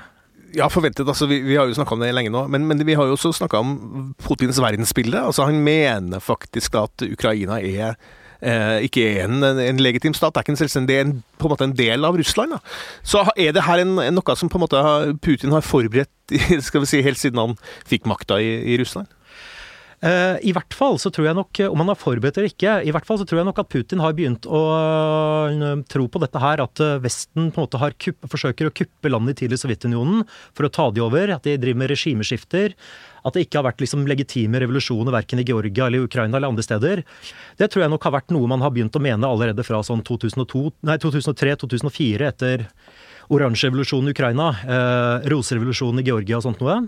Ja, 0.54 0.68
forventet. 0.70 1.06
altså 1.06 1.26
Vi, 1.30 1.40
vi 1.46 1.58
har 1.58 1.68
jo 1.68 1.74
snakka 1.74 1.94
om 1.94 2.02
det 2.02 2.12
lenge 2.14 2.32
nå. 2.34 2.46
Men, 2.50 2.66
men 2.66 2.82
vi 2.86 2.96
har 2.98 3.06
jo 3.06 3.18
også 3.18 3.32
snakka 3.36 3.60
om 3.62 4.14
Putins 4.22 4.58
verdensbilde. 4.62 5.18
altså 5.18 5.46
Han 5.46 5.62
mener 5.66 6.22
faktisk 6.22 6.78
at 6.78 7.06
Ukraina 7.06 7.60
er 7.60 7.94
eh, 8.40 8.80
ikke 8.86 9.04
er 9.06 9.28
en, 9.28 9.44
en, 9.44 9.82
legitim 9.82 10.14
stat, 10.16 10.34
det 10.34 10.40
er 10.40 10.46
ikke 10.46 10.54
en 10.56 10.62
selvstendig, 10.62 10.98
en, 11.00 11.14
på 11.38 11.46
en 11.46 11.54
måte 11.54 11.68
en 11.68 11.76
del 11.76 12.08
av 12.08 12.18
Russland. 12.18 12.56
Da. 12.56 12.60
Så 13.02 13.24
er 13.36 13.54
det 13.54 13.66
her 13.66 13.84
en, 13.84 13.94
noe 13.98 14.36
som 14.36 14.50
på 14.50 14.58
en 14.58 14.66
måte 14.66 14.82
Putin 15.22 15.54
har 15.54 15.66
forberedt 15.66 16.34
skal 16.66 16.84
vi 16.84 16.90
si, 16.90 17.02
helt 17.04 17.20
siden 17.20 17.40
han 17.42 17.56
fikk 17.88 18.08
makta 18.10 18.40
i, 18.42 18.52
i 18.74 18.80
Russland? 18.80 19.10
Eh, 20.00 20.38
I 20.48 20.52
hvert 20.56 20.72
fall 20.72 20.96
så 20.96 21.10
tror 21.12 21.26
jeg 21.28 21.36
nok, 21.36 21.58
om 21.68 21.82
han 21.82 21.90
har 21.92 21.98
forberedt 22.00 22.38
eller 22.40 22.48
ikke, 22.48 22.78
i 22.88 22.92
hvert 22.94 23.04
fall 23.04 23.18
så 23.20 23.26
tror 23.28 23.42
jeg 23.42 23.48
nok 23.50 23.58
at 23.60 23.68
Putin 23.68 24.00
har 24.00 24.14
begynt 24.16 24.46
å 24.48 24.60
eh, 25.52 25.82
tro 25.92 26.06
på 26.08 26.22
dette 26.22 26.40
her, 26.40 26.62
at 26.64 26.80
eh, 26.80 26.96
Vesten 27.04 27.50
på 27.52 27.60
en 27.60 27.66
måte 27.66 27.90
kupp, 28.06 28.24
forsøker 28.32 28.70
å 28.70 28.72
kuppe 28.72 29.12
landet 29.12 29.36
i 29.36 29.42
tidligere 29.42 29.60
Sovjetunionen 29.66 30.22
for 30.56 30.64
å 30.64 30.72
ta 30.72 30.86
de 30.88 31.04
over, 31.04 31.34
at 31.34 31.44
de 31.44 31.58
driver 31.60 31.82
med 31.82 31.92
regimeskifter. 31.92 32.72
At 33.28 33.36
det 33.36 33.44
ikke 33.44 33.60
har 33.60 33.66
vært 33.68 33.84
liksom 33.84 34.06
legitime 34.08 34.62
revolusjoner 34.62 35.12
verken 35.12 35.42
i 35.42 35.44
Georgia 35.44 35.90
eller 35.90 36.06
Ukraina 36.06 36.38
eller 36.38 36.48
andre 36.48 36.64
steder. 36.64 37.02
Det 37.60 37.68
tror 37.68 37.84
jeg 37.84 37.92
nok 37.92 38.06
har 38.08 38.14
vært 38.16 38.32
noe 38.32 38.48
man 38.48 38.64
har 38.64 38.72
begynt 38.72 38.96
å 38.96 39.02
mene 39.04 39.28
allerede 39.28 39.66
fra 39.68 39.82
sånn 39.84 40.00
2003-2004, 40.08 42.30
etter 42.30 42.64
oransjerevolusjonen 43.30 44.08
i 44.08 44.16
Ukraina, 44.16 44.48
eh, 44.64 45.28
roserevolusjonen 45.28 46.00
i 46.00 46.08
Georgia 46.08 46.40
og 46.40 46.48
sånt 46.48 46.64
noe. 46.64 46.80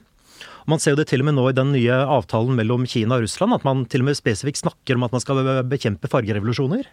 Man 0.70 0.82
ser 0.82 0.94
jo 0.94 1.00
det 1.00 1.08
til 1.10 1.22
og 1.22 1.28
med 1.28 1.36
nå 1.38 1.48
i 1.50 1.56
den 1.56 1.72
nye 1.74 1.96
avtalen 2.16 2.54
mellom 2.58 2.86
Kina 2.86 3.18
og 3.18 3.24
Russland, 3.24 3.56
at 3.56 3.66
man 3.66 3.84
til 3.90 4.04
og 4.04 4.10
med 4.10 4.18
spesifikt 4.18 4.62
snakker 4.62 4.98
om 4.98 5.06
at 5.06 5.14
man 5.14 5.22
skal 5.24 5.42
bekjempe 5.68 6.10
fargerevolusjoner. 6.10 6.86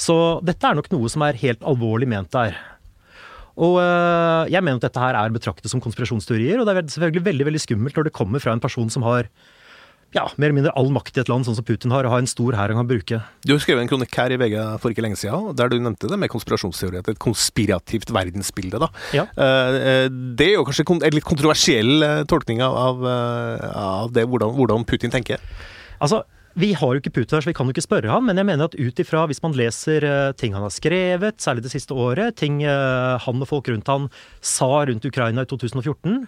Så 0.00 0.16
dette 0.46 0.66
er 0.66 0.78
nok 0.78 0.90
noe 0.92 1.10
som 1.12 1.24
er 1.26 1.38
helt 1.38 1.62
alvorlig 1.66 2.08
ment 2.10 2.32
der. 2.34 2.56
Og 3.60 3.76
øh, 3.82 4.48
jeg 4.48 4.62
mener 4.64 4.80
at 4.80 4.86
dette 4.86 5.02
her 5.02 5.18
er 5.18 5.34
betraktet 5.34 5.70
som 5.70 5.82
konspirasjonsteorier, 5.84 6.60
og 6.60 6.66
det 6.66 6.76
er 6.76 6.92
selvfølgelig 6.94 7.26
veldig 7.26 7.48
veldig 7.50 7.62
skummelt 7.66 7.98
når 7.98 8.08
det 8.08 8.16
kommer 8.16 8.42
fra 8.42 8.54
en 8.56 8.62
person 8.62 8.90
som 8.92 9.04
har 9.04 9.28
ja, 10.16 10.24
mer 10.36 10.48
eller 10.48 10.56
mindre 10.56 10.72
all 10.78 10.90
makt 10.94 11.18
i 11.18 11.22
et 11.22 11.30
land, 11.30 11.46
sånn 11.46 11.58
som 11.58 11.66
Putin 11.66 11.94
har, 11.94 12.06
og 12.06 12.14
har 12.14 12.24
en 12.24 12.30
stor 12.30 12.56
hær 12.58 12.72
han 12.72 12.80
kan 12.80 12.88
bruke. 12.90 13.20
Du 13.46 13.54
har 13.54 13.62
skrevet 13.62 13.84
en 13.84 13.90
kronikk 13.90 14.16
her 14.18 14.34
i 14.34 14.38
VG 14.40 14.56
for 14.82 14.94
ikke 14.94 15.04
lenge 15.04 15.20
siden, 15.20 15.52
der 15.58 15.70
du 15.70 15.78
nevnte 15.78 16.10
det 16.10 16.18
med 16.20 16.32
konspirasjonsteori. 16.32 17.02
Et 17.02 17.22
konspirativt 17.22 18.10
verdensbilde, 18.14 18.82
da. 18.82 18.90
Ja. 19.16 19.28
Uh, 19.38 20.08
det 20.38 20.50
er 20.50 20.58
jo 20.58 20.66
kanskje 20.68 20.86
en 20.98 21.14
litt 21.14 21.28
kontroversiell 21.28 22.26
tolkning 22.30 22.64
av, 22.64 22.76
av, 22.80 23.06
av 23.70 24.12
det, 24.16 24.26
hvordan, 24.30 24.56
hvordan 24.58 24.86
Putin 24.88 25.14
tenker? 25.14 25.42
Altså, 26.00 26.24
vi 26.58 26.72
har 26.74 26.94
jo 26.94 26.98
ikke 26.98 27.12
Putin 27.14 27.36
her, 27.36 27.44
så 27.44 27.50
vi 27.50 27.54
kan 27.54 27.68
jo 27.68 27.74
ikke 27.74 27.84
spørre 27.84 28.10
han, 28.10 28.24
men 28.26 28.38
jeg 28.40 28.46
mener 28.48 28.66
at 28.66 28.74
ut 28.74 29.00
ifra, 29.02 29.22
hvis 29.30 29.42
man 29.44 29.54
leser 29.54 30.02
uh, 30.02 30.32
ting 30.34 30.56
han 30.56 30.64
har 30.66 30.74
skrevet, 30.74 31.38
særlig 31.42 31.62
det 31.62 31.72
siste 31.72 31.94
året, 31.94 32.34
ting 32.40 32.58
uh, 32.64 33.20
han 33.22 33.44
og 33.44 33.48
folk 33.48 33.70
rundt 33.70 33.90
han 33.90 34.08
sa 34.42 34.82
rundt 34.90 35.06
Ukraina 35.06 35.46
i 35.46 35.50
2014, 35.50 36.24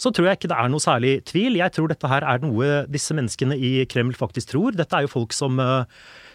så 0.00 0.12
tror 0.14 0.30
jeg 0.30 0.38
ikke 0.38 0.50
det 0.54 0.56
er 0.56 0.72
noe 0.72 0.80
særlig 0.80 1.12
tvil. 1.28 1.58
Jeg 1.60 1.74
tror 1.76 1.92
dette 1.92 2.08
her 2.08 2.24
er 2.24 2.40
noe 2.40 2.86
disse 2.88 3.16
menneskene 3.16 3.58
i 3.60 3.72
Kreml 3.90 4.16
faktisk 4.16 4.54
tror. 4.54 4.76
Dette 4.78 4.96
er 4.96 5.04
jo 5.04 5.12
folk 5.12 5.36
som 5.36 5.60
uh, 5.60 5.84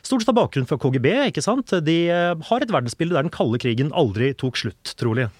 stort 0.05 0.21
sett 0.21 0.29
har 0.29 0.37
bakgrunn 0.37 0.69
fra 0.69 0.77
KGB, 0.77 1.09
ikke 1.31 1.45
sant. 1.45 1.73
De 1.81 1.97
har 2.11 2.61
et 2.61 2.75
verdensbilde 2.75 3.17
der 3.17 3.25
den 3.25 3.33
kalde 3.33 3.61
krigen 3.63 3.89
aldri 3.97 4.35
tok 4.37 4.61
slutt, 4.61 4.93
trolig. 4.99 5.31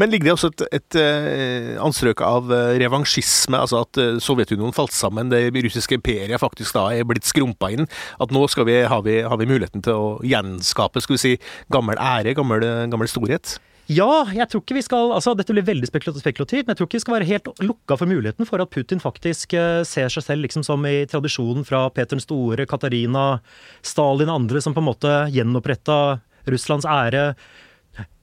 Men 0.00 0.10
ligger 0.10 0.30
det 0.30 0.34
også 0.34 0.50
et, 0.52 0.64
et, 0.80 0.98
et 0.98 1.78
anstrøk 1.82 2.22
av 2.26 2.50
revansjisme, 2.80 3.58
altså 3.58 3.84
at 3.84 4.00
Sovjetunionen 4.24 4.74
falt 4.76 4.94
sammen, 4.96 5.30
det 5.32 5.48
russiske 5.54 5.98
imperiet 5.98 6.40
faktisk 6.42 6.76
da 6.76 6.88
er 6.94 7.08
blitt 7.08 7.28
skrumpa 7.28 7.70
inn? 7.74 7.88
At 8.20 8.34
nå 8.34 8.44
vi, 8.66 8.76
har, 8.82 9.02
vi, 9.06 9.20
har, 9.22 9.40
vi, 9.40 9.48
muligheten 9.50 9.84
til 9.84 9.96
å 9.96 10.12
gjenskape 10.26 11.02
skal 11.02 11.16
vi 11.16 11.22
si, 11.22 11.34
gammel 11.72 12.00
ære, 12.00 12.34
gammel, 12.38 12.64
gammel 12.90 13.10
storhet? 13.10 13.58
Ja, 13.90 14.22
jeg 14.30 14.46
tror 14.46 14.62
ikke 14.62 14.76
vi 14.76 14.84
skal 14.86 15.10
altså 15.16 15.32
Dette 15.34 15.54
blir 15.54 15.66
veldig 15.66 15.88
spekulativt, 15.88 16.62
men 16.62 16.72
jeg 16.72 16.78
tror 16.78 16.86
ikke 16.86 16.98
vi 17.00 17.02
skal 17.02 17.16
være 17.16 17.26
helt 17.26 17.48
lukka 17.64 17.96
for 17.98 18.10
muligheten 18.10 18.46
for 18.46 18.62
at 18.62 18.70
Putin 18.70 19.02
faktisk 19.02 19.56
ser 19.88 20.12
seg 20.12 20.26
selv 20.26 20.46
liksom 20.46 20.62
som 20.66 20.84
i 20.86 21.02
tradisjonen 21.10 21.66
fra 21.66 21.88
Peter 21.90 22.14
den 22.14 22.22
store, 22.22 22.68
Katarina, 22.70 23.40
Stalin 23.82 24.30
og 24.30 24.44
andre, 24.44 24.62
som 24.62 24.76
på 24.76 24.82
en 24.82 24.90
måte 24.92 25.16
gjenoppretta 25.34 26.20
Russlands 26.50 26.86
ære 26.86 27.32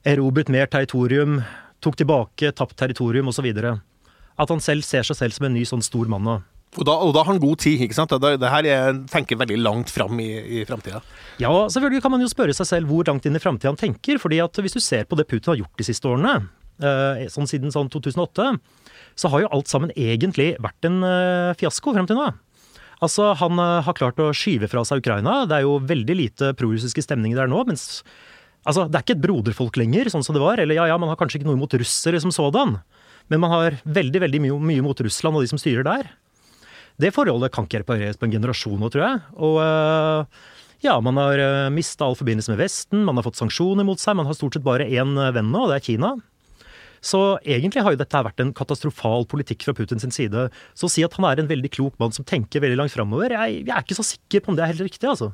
erobret 0.08 0.50
mer 0.52 0.70
territorium, 0.70 1.40
tok 1.84 1.98
tilbake 2.00 2.52
tapt 2.56 2.76
territorium 2.78 3.30
osv. 3.30 3.48
At 4.38 4.52
han 4.52 4.62
selv 4.62 4.86
ser 4.86 5.06
seg 5.06 5.18
selv 5.18 5.36
som 5.36 5.48
en 5.48 5.56
ny 5.58 5.64
sånn 5.68 5.84
stor 5.84 6.10
mann. 6.10 6.28
Og 6.76 6.84
da, 6.84 6.94
og 7.00 7.14
da 7.16 7.22
har 7.24 7.32
han 7.32 7.40
god 7.40 7.62
tid, 7.62 7.80
ikke 7.86 7.96
sant? 7.96 8.12
Det, 8.20 8.34
det 8.42 8.50
her 8.52 8.66
er, 8.68 8.98
tenker 9.10 9.38
veldig 9.40 9.56
langt 9.62 9.90
fram 9.92 10.18
i, 10.20 10.28
i 10.60 10.64
framtida. 10.68 11.00
Ja, 11.40 11.50
selvfølgelig 11.72 12.02
kan 12.04 12.12
man 12.12 12.22
jo 12.22 12.28
spørre 12.30 12.54
seg 12.56 12.68
selv 12.68 12.92
hvor 12.92 13.08
langt 13.08 13.26
inn 13.26 13.38
i 13.38 13.42
framtida 13.42 13.72
han 13.72 13.80
tenker. 13.80 14.20
fordi 14.20 14.42
at 14.44 14.60
hvis 14.60 14.76
du 14.76 14.82
ser 14.84 15.08
på 15.08 15.16
det 15.18 15.26
Putin 15.30 15.54
har 15.54 15.62
gjort 15.62 15.80
de 15.80 15.86
siste 15.88 16.10
årene, 16.10 16.34
eh, 16.82 17.24
sånn 17.32 17.48
siden 17.50 17.72
sånn 17.74 17.88
2008, 17.94 18.50
så 19.18 19.32
har 19.32 19.44
jo 19.44 19.50
alt 19.56 19.70
sammen 19.70 19.94
egentlig 19.96 20.52
vært 20.62 20.86
en 20.86 21.00
eh, 21.06 21.56
fiasko 21.58 21.96
frem 21.96 22.06
til 22.10 22.20
nå. 22.20 22.28
Altså, 23.00 23.32
Han 23.40 23.58
eh, 23.62 23.80
har 23.86 23.96
klart 23.96 24.20
å 24.20 24.32
skyve 24.36 24.68
fra 24.70 24.84
seg 24.86 25.02
Ukraina. 25.02 25.44
Det 25.48 25.58
er 25.58 25.66
jo 25.66 25.78
veldig 25.80 26.18
lite 26.20 26.52
prorussiske 26.58 27.04
stemninger 27.06 27.40
der 27.40 27.50
nå. 27.50 27.64
mens 27.66 28.02
Altså, 28.66 28.86
Det 28.88 28.98
er 28.98 29.04
ikke 29.04 29.16
et 29.16 29.24
broderfolk 29.24 29.76
lenger, 29.80 30.10
sånn 30.12 30.24
som 30.26 30.36
det 30.36 30.42
var. 30.42 30.60
Eller 30.60 30.78
ja, 30.78 30.88
ja, 30.90 30.98
man 30.98 31.10
har 31.12 31.18
kanskje 31.20 31.40
ikke 31.40 31.48
noe 31.50 31.58
imot 31.58 31.76
russere 31.78 32.20
som 32.20 32.32
sådan. 32.34 32.78
Men 33.28 33.42
man 33.44 33.52
har 33.52 33.78
veldig 33.84 34.22
veldig 34.24 34.40
mye, 34.44 34.58
mye 34.72 34.84
mot 34.84 35.00
Russland 35.04 35.36
og 35.36 35.44
de 35.44 35.50
som 35.50 35.60
styrer 35.60 35.84
der. 35.86 36.08
Det 36.98 37.12
forholdet 37.14 37.52
kan 37.54 37.68
ikke 37.68 37.84
repareres 37.84 38.18
på 38.18 38.26
en 38.26 38.34
generasjon 38.34 38.80
nå, 38.80 38.88
tror 38.90 39.04
jeg. 39.04 39.20
Og 39.38 39.60
eh, 39.62 40.40
ja, 40.88 40.96
man 41.04 41.20
har 41.20 41.38
eh, 41.42 41.68
mista 41.74 42.08
all 42.08 42.18
forbindelse 42.18 42.50
med 42.54 42.60
Vesten, 42.64 43.04
man 43.06 43.18
har 43.18 43.26
fått 43.26 43.38
sanksjoner 43.38 43.86
mot 43.86 44.00
seg. 44.02 44.18
Man 44.18 44.26
har 44.26 44.36
stort 44.38 44.58
sett 44.58 44.66
bare 44.66 44.88
én 44.88 45.14
venn 45.14 45.52
nå, 45.52 45.66
og 45.66 45.72
det 45.72 45.78
er 45.78 45.86
Kina. 45.86 46.16
Så 47.04 47.20
egentlig 47.44 47.84
har 47.84 47.94
jo 47.94 48.00
dette 48.00 48.22
vært 48.28 48.42
en 48.42 48.52
katastrofal 48.56 49.26
politikk 49.30 49.66
fra 49.66 49.74
Putins 49.76 50.06
side. 50.14 50.48
Så 50.78 50.88
å 50.88 50.92
si 50.92 51.04
at 51.06 51.14
han 51.18 51.26
er 51.28 51.42
en 51.42 51.50
veldig 51.50 51.70
klok 51.74 51.98
mann 52.00 52.14
som 52.14 52.26
tenker 52.28 52.62
veldig 52.64 52.78
langt 52.80 52.94
framover, 52.94 53.34
jeg, 53.34 53.62
jeg, 53.62 53.74
er 53.74 53.84
ikke 53.84 53.98
så 53.98 54.06
sikker 54.06 54.42
på 54.44 54.52
om 54.52 54.58
det 54.58 54.64
er 54.64 54.72
helt 54.72 54.86
riktig, 54.86 55.06
altså. 55.08 55.30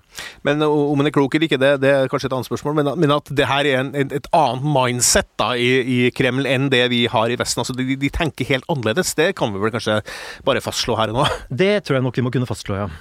Men 0.47 0.62
om 0.66 1.00
han 1.00 1.11
er 1.11 1.14
klok 1.14 1.37
eller 1.37 1.49
ikke, 1.49 1.61
det, 1.61 1.73
det, 1.85 1.92
er 1.94 2.11
kanskje 2.12 2.30
et 2.30 2.37
annet 2.37 2.50
spørsmål. 2.50 2.76
Men, 2.80 2.92
men 3.00 3.16
at 3.16 3.33
det 3.33 3.49
her 3.50 3.68
er 3.71 3.80
en, 3.83 3.94
et 4.04 4.28
annet 4.35 4.68
mindset 4.76 5.30
da, 5.40 5.52
i, 5.56 5.71
i, 5.80 5.99
Kreml 6.14 6.49
enn 6.49 6.71
det 6.73 6.85
vi 6.92 7.04
har 7.11 7.33
i 7.33 7.38
Vesten. 7.40 7.64
Altså, 7.64 7.76
de, 7.78 7.97
de, 7.97 8.12
tenker 8.14 8.49
helt 8.50 8.68
annerledes. 8.71 9.14
Det 9.18 9.33
kan 9.38 9.54
vi 9.54 9.62
vel 9.62 9.75
kanskje 9.75 10.00
bare 10.47 10.62
fastslå 10.64 10.99
her 11.00 11.14
og 11.14 11.23
nå? 11.23 11.26
Det 11.64 11.75
tror 11.85 11.99
jeg 11.99 12.06
nok 12.06 12.21
vi 12.21 12.26
må 12.26 12.35
kunne 12.35 12.49
fastslå, 12.49 12.78
ja. 12.85 12.92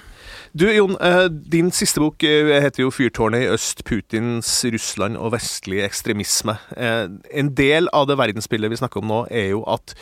Du 0.54 0.68
Jon, 0.70 0.96
eh, 1.00 1.24
din 1.26 1.72
siste 1.74 1.98
bok 1.98 2.22
eh, 2.22 2.60
heter 2.62 2.84
jo 2.84 2.90
'Fyrtårnet 2.94 3.42
i 3.42 3.48
øst 3.50 3.80
Putins 3.82 4.62
Russland 4.62 5.16
og 5.18 5.32
vestlig 5.34 5.80
ekstremisme'. 5.82 6.54
Eh, 6.76 7.08
en 7.40 7.48
del 7.58 7.88
av 7.92 8.06
det 8.06 8.14
verdensbildet 8.20 8.70
vi 8.70 8.78
snakker 8.78 9.02
om 9.02 9.10
nå, 9.10 9.18
er 9.34 9.48
jo 9.50 9.64
at 9.66 9.96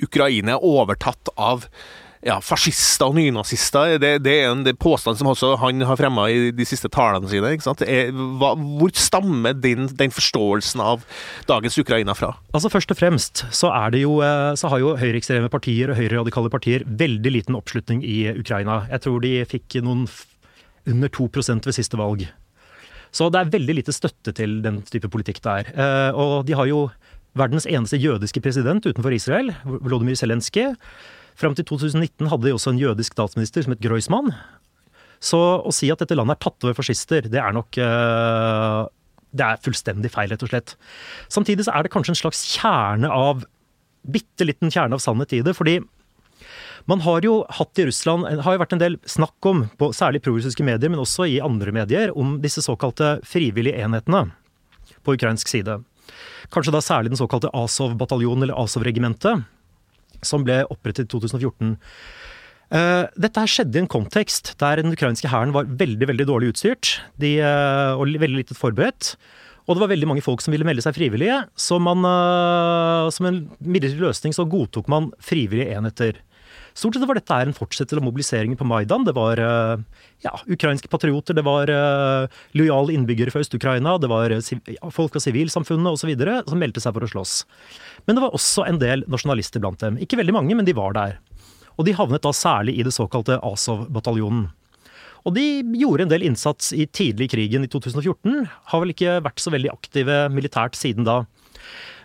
Ukraina 0.00 0.54
er 0.54 0.64
overtatt 0.64 1.28
av 1.36 1.68
ja, 2.26 2.38
fascister 2.42 3.10
og 3.10 3.16
nynazister. 3.18 3.96
Det, 4.02 4.10
det 4.24 4.34
er 4.40 4.50
en 4.50 4.64
påstand 4.80 5.20
som 5.20 5.30
også 5.30 5.52
han 5.62 5.84
har 5.86 5.98
fremma 6.00 6.26
i 6.32 6.50
de 6.54 6.66
siste 6.66 6.90
talene 6.92 7.30
sine. 7.30 7.52
Er, 7.86 8.10
hva, 8.40 8.54
hvor 8.58 8.92
stammer 8.98 9.54
din, 9.54 9.86
den 9.98 10.14
forståelsen 10.14 10.82
av 10.82 11.04
dagens 11.50 11.78
Ukraina 11.78 12.16
fra? 12.18 12.34
Altså 12.52 12.72
Først 12.72 12.92
og 12.94 12.98
fremst 12.98 13.44
så, 13.54 13.70
jo, 13.98 14.18
eh, 14.24 14.52
så 14.58 14.72
har 14.72 14.82
jo 14.82 14.96
høyreekstreme 14.98 15.50
partier 15.52 15.92
og 15.92 15.98
høyreradikale 16.00 16.52
partier 16.52 16.84
veldig 16.86 17.34
liten 17.34 17.58
oppslutning 17.58 18.02
i 18.06 18.20
Ukraina. 18.34 18.82
Jeg 18.92 19.06
tror 19.06 19.22
de 19.24 19.32
fikk 19.48 19.78
noen 19.86 20.06
under 20.88 21.12
2 21.12 21.30
ved 21.38 21.74
siste 21.76 21.98
valg. 22.00 22.26
Så 23.14 23.28
det 23.32 23.40
er 23.40 23.52
veldig 23.54 23.78
lite 23.78 23.94
støtte 23.94 24.34
til 24.36 24.58
den 24.64 24.82
type 24.88 25.08
politikk 25.08 25.40
der. 25.44 25.70
Eh, 25.72 26.10
og 26.18 26.46
de 26.48 26.56
har 26.58 26.68
jo 26.68 26.88
verdens 27.38 27.68
eneste 27.68 28.00
jødiske 28.00 28.42
president 28.42 28.86
utenfor 28.86 29.14
Israel, 29.14 29.52
Volodymyr 29.64 30.18
Zelenskyj. 30.18 30.74
Fram 31.38 31.54
til 31.54 31.66
2019 31.68 32.30
hadde 32.32 32.48
de 32.48 32.54
også 32.56 32.72
en 32.72 32.80
jødisk 32.80 33.14
statsminister 33.14 33.62
som 33.64 33.74
het 33.74 33.82
Groismann. 33.82 34.32
Så 35.22 35.38
å 35.38 35.74
si 35.74 35.90
at 35.90 36.00
dette 36.02 36.16
landet 36.18 36.38
er 36.38 36.46
tatt 36.46 36.66
over 36.66 36.78
fascister, 36.78 37.26
det 37.30 37.38
er 37.42 37.54
nok 37.54 37.78
uh, 37.82 38.86
Det 39.34 39.44
er 39.44 39.62
fullstendig 39.62 40.10
feil, 40.14 40.30
rett 40.30 40.42
og 40.46 40.50
slett. 40.50 40.74
Samtidig 41.30 41.66
så 41.66 41.74
er 41.74 41.86
det 41.86 41.92
kanskje 41.94 42.14
en 42.14 42.22
slags 42.24 42.42
kjerne 42.56 43.12
av 43.12 43.46
Bitte 44.08 44.46
liten 44.46 44.70
kjerne 44.72 44.96
av 44.96 45.02
sannhet 45.02 45.34
i 45.36 45.42
det. 45.44 45.52
fordi 45.58 45.80
man 46.88 47.02
har 47.04 47.20
jo 47.20 47.42
hatt 47.52 47.76
i 47.76 47.84
Russland 47.84 48.24
har 48.24 48.54
jo 48.54 48.60
vært 48.62 48.72
en 48.72 48.80
del 48.80 48.94
snakk 49.04 49.44
om, 49.50 49.66
på 49.76 49.90
særlig 49.92 50.22
prorussiske 50.24 50.64
medier, 50.64 50.88
men 50.88 51.02
også 51.02 51.26
i 51.28 51.34
andre 51.44 51.74
medier, 51.74 52.14
om 52.16 52.38
disse 52.40 52.62
såkalte 52.64 53.18
frivillige 53.28 53.76
enhetene 53.84 54.30
på 55.04 55.18
ukrainsk 55.18 55.50
side. 55.50 55.76
Kanskje 56.54 56.72
da 56.72 56.80
særlig 56.80 57.12
den 57.12 57.20
såkalte 57.20 57.50
Azov-bataljonen, 57.52 58.46
eller 58.46 58.56
Azov-regimentet, 58.62 59.44
som 60.26 60.44
ble 60.46 60.62
opprettet 60.72 61.08
i 61.08 61.12
2014. 61.14 61.76
Uh, 62.68 63.08
dette 63.16 63.40
her 63.40 63.48
skjedde 63.48 63.78
i 63.78 63.80
en 63.80 63.88
kontekst 63.88 64.52
der 64.60 64.82
den 64.82 64.92
ukrainske 64.92 65.30
hæren 65.32 65.54
var 65.54 65.70
veldig 65.80 66.10
veldig 66.10 66.26
dårlig 66.28 66.50
utstyrt 66.52 66.98
de, 67.16 67.38
uh, 67.40 67.96
og 67.96 68.10
veldig 68.12 68.42
lite 68.42 68.56
forberedt. 68.58 69.14
Og 69.68 69.76
det 69.76 69.82
var 69.84 69.90
veldig 69.92 70.08
mange 70.08 70.24
folk 70.24 70.40
som 70.40 70.54
ville 70.54 70.64
melde 70.64 70.80
seg 70.80 70.96
frivillige. 70.96 71.42
Så 71.60 71.76
man, 71.82 72.00
uh, 72.00 73.10
som 73.12 73.28
en 73.28 73.42
midlertidig 73.60 74.00
løsning 74.00 74.32
så 74.32 74.48
godtok 74.48 74.88
man 74.88 75.10
frivillige 75.20 75.76
enheter. 75.76 76.22
Stort 76.78 76.96
sett 76.96 77.04
var 77.10 77.18
dette 77.18 77.36
en 77.42 77.52
fortsettelse 77.52 77.98
av 78.00 78.06
mobiliseringen 78.06 78.56
på 78.56 78.66
Maidan. 78.68 79.04
Det 79.04 79.12
var 79.16 79.40
ja, 80.22 80.32
ukrainske 80.46 80.86
patrioter, 80.88 81.34
det 81.34 81.42
var 81.42 81.72
lojale 82.54 82.94
innbyggere 82.94 83.34
fra 83.34 83.42
Øst-Ukraina, 83.42 83.96
det 83.98 84.06
var 84.12 84.30
folk 84.94 85.16
fra 85.16 85.22
sivilsamfunnet 85.24 85.98
osv. 85.98 86.12
som 86.46 86.62
meldte 86.62 86.84
seg 86.84 86.94
for 86.94 87.02
å 87.02 87.10
slåss. 87.10 87.34
Men 88.06 88.14
det 88.14 88.22
var 88.22 88.36
også 88.38 88.68
en 88.68 88.78
del 88.78 89.02
nasjonalister 89.10 89.64
blant 89.64 89.82
dem. 89.82 89.98
Ikke 89.98 90.20
veldig 90.20 90.36
mange, 90.38 90.54
men 90.54 90.68
de 90.68 90.76
var 90.78 90.94
der. 90.94 91.18
Og 91.78 91.86
de 91.86 91.94
havnet 91.98 92.22
da 92.22 92.30
særlig 92.34 92.78
i 92.78 92.86
det 92.86 92.94
såkalte 92.94 93.40
Azov-bataljonen. 93.42 94.48
Og 95.26 95.34
de 95.36 95.46
gjorde 95.80 96.06
en 96.06 96.12
del 96.12 96.26
innsats 96.28 96.72
i 96.76 96.86
tidlig 96.86 97.30
krigen 97.34 97.66
i 97.66 97.70
2014. 97.70 98.46
Har 98.72 98.82
vel 98.84 98.94
ikke 98.94 99.18
vært 99.24 99.42
så 99.42 99.52
veldig 99.54 99.72
aktive 99.72 100.26
militært 100.34 100.78
siden 100.78 101.08
da. 101.08 101.22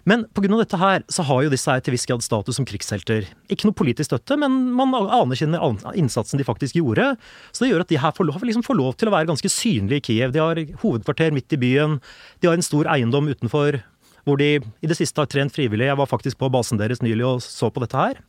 Men 0.03 0.25
pga. 0.36 0.50
dette 0.60 0.77
her, 0.79 1.03
så 1.08 1.24
har 1.24 1.46
jo 1.46 1.51
disse 1.53 1.72
her 1.72 1.79
til 1.79 1.96
viss 1.96 2.05
grad 2.10 2.24
status 2.25 2.58
som 2.60 2.67
krigshelter. 2.67 3.29
Ikke 3.48 3.70
noe 3.70 3.77
politisk 3.77 4.10
støtte, 4.10 4.36
men 4.39 4.74
man 4.75 4.91
anerkjenner 5.00 5.63
innsatsen 5.96 6.41
de 6.41 6.48
faktisk 6.48 6.75
gjorde. 6.75 7.13
Så 7.55 7.63
det 7.63 7.72
gjør 7.72 7.86
at 7.86 7.93
de 7.93 8.01
her 8.01 8.12
får, 8.12 8.34
liksom 8.43 8.65
får 8.67 8.79
lov 8.79 8.98
til 9.00 9.08
å 9.08 9.15
være 9.15 9.32
ganske 9.32 9.51
synlige 9.51 10.01
i 10.01 10.05
Kiev. 10.10 10.36
De 10.36 10.43
har 10.43 10.60
hovedkvarter 10.84 11.32
midt 11.36 11.55
i 11.55 11.62
byen. 11.62 12.01
De 12.43 12.51
har 12.51 12.60
en 12.60 12.65
stor 12.65 12.89
eiendom 12.91 13.32
utenfor 13.32 13.79
hvor 14.24 14.39
de 14.39 14.55
i 14.60 14.88
det 14.88 14.96
siste 14.96 15.20
har 15.20 15.27
trent 15.32 15.55
frivillig. 15.55 15.89
Jeg 15.89 16.00
var 16.00 16.08
faktisk 16.08 16.39
på 16.39 16.51
basen 16.51 16.79
deres 16.79 17.03
nylig 17.03 17.25
og 17.27 17.41
så 17.43 17.72
på 17.72 17.84
dette 17.84 18.00
her. 18.00 18.22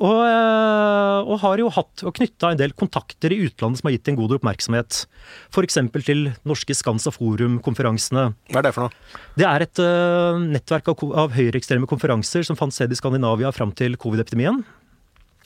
Og, 0.00 0.20
eh, 0.24 1.18
og 1.28 1.36
har 1.44 1.60
jo 1.60 1.68
hatt 1.70 2.02
og 2.08 2.14
knytta 2.16 2.52
en 2.52 2.58
del 2.58 2.72
kontakter 2.74 3.34
i 3.34 3.42
utlandet 3.44 3.78
som 3.78 3.88
har 3.88 3.94
gitt 3.94 4.08
en 4.10 4.18
god 4.18 4.34
oppmerksomhet. 4.38 5.02
F.eks. 5.52 5.78
til 6.02 6.24
norske 6.48 6.74
Skansa 6.74 7.12
Forum-konferansene. 7.14 8.30
Hva 8.50 8.62
er 8.62 8.66
det 8.66 8.74
for 8.74 8.88
noe? 8.88 9.18
Det 9.38 9.46
er 9.46 9.66
et 9.66 9.82
uh, 9.84 10.40
nettverk 10.42 10.90
av, 10.94 11.04
av 11.26 11.36
høyreekstreme 11.36 11.86
konferanser 11.90 12.46
som 12.48 12.58
fant 12.58 12.74
sted 12.74 12.90
i 12.90 12.98
Skandinavia 12.98 13.52
fram 13.54 13.74
til 13.76 13.94
covid-epidemien. 14.00 14.62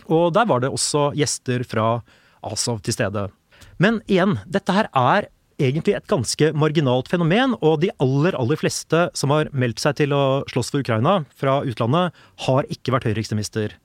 Og 0.06 0.30
der 0.32 0.48
var 0.48 0.62
det 0.62 0.72
også 0.72 1.10
gjester 1.18 1.66
fra 1.66 1.98
Asov 2.46 2.80
til 2.86 2.96
stede. 2.96 3.28
Men 3.82 4.00
igjen, 4.08 4.38
dette 4.48 4.72
her 4.72 4.88
er 4.94 5.28
egentlig 5.60 5.96
et 5.96 6.08
ganske 6.08 6.50
marginalt 6.56 7.08
fenomen, 7.08 7.54
og 7.64 7.80
de 7.82 7.90
aller, 8.02 8.36
aller 8.36 8.60
fleste 8.60 9.06
som 9.16 9.32
har 9.32 9.50
meldt 9.56 9.80
seg 9.82 9.96
til 10.02 10.12
å 10.16 10.44
slåss 10.52 10.72
for 10.72 10.84
Ukraina 10.84 11.18
fra 11.36 11.62
utlandet, 11.64 12.16
har 12.46 12.68
ikke 12.72 12.94
vært 12.94 13.08
høyreekstremister. 13.08 13.76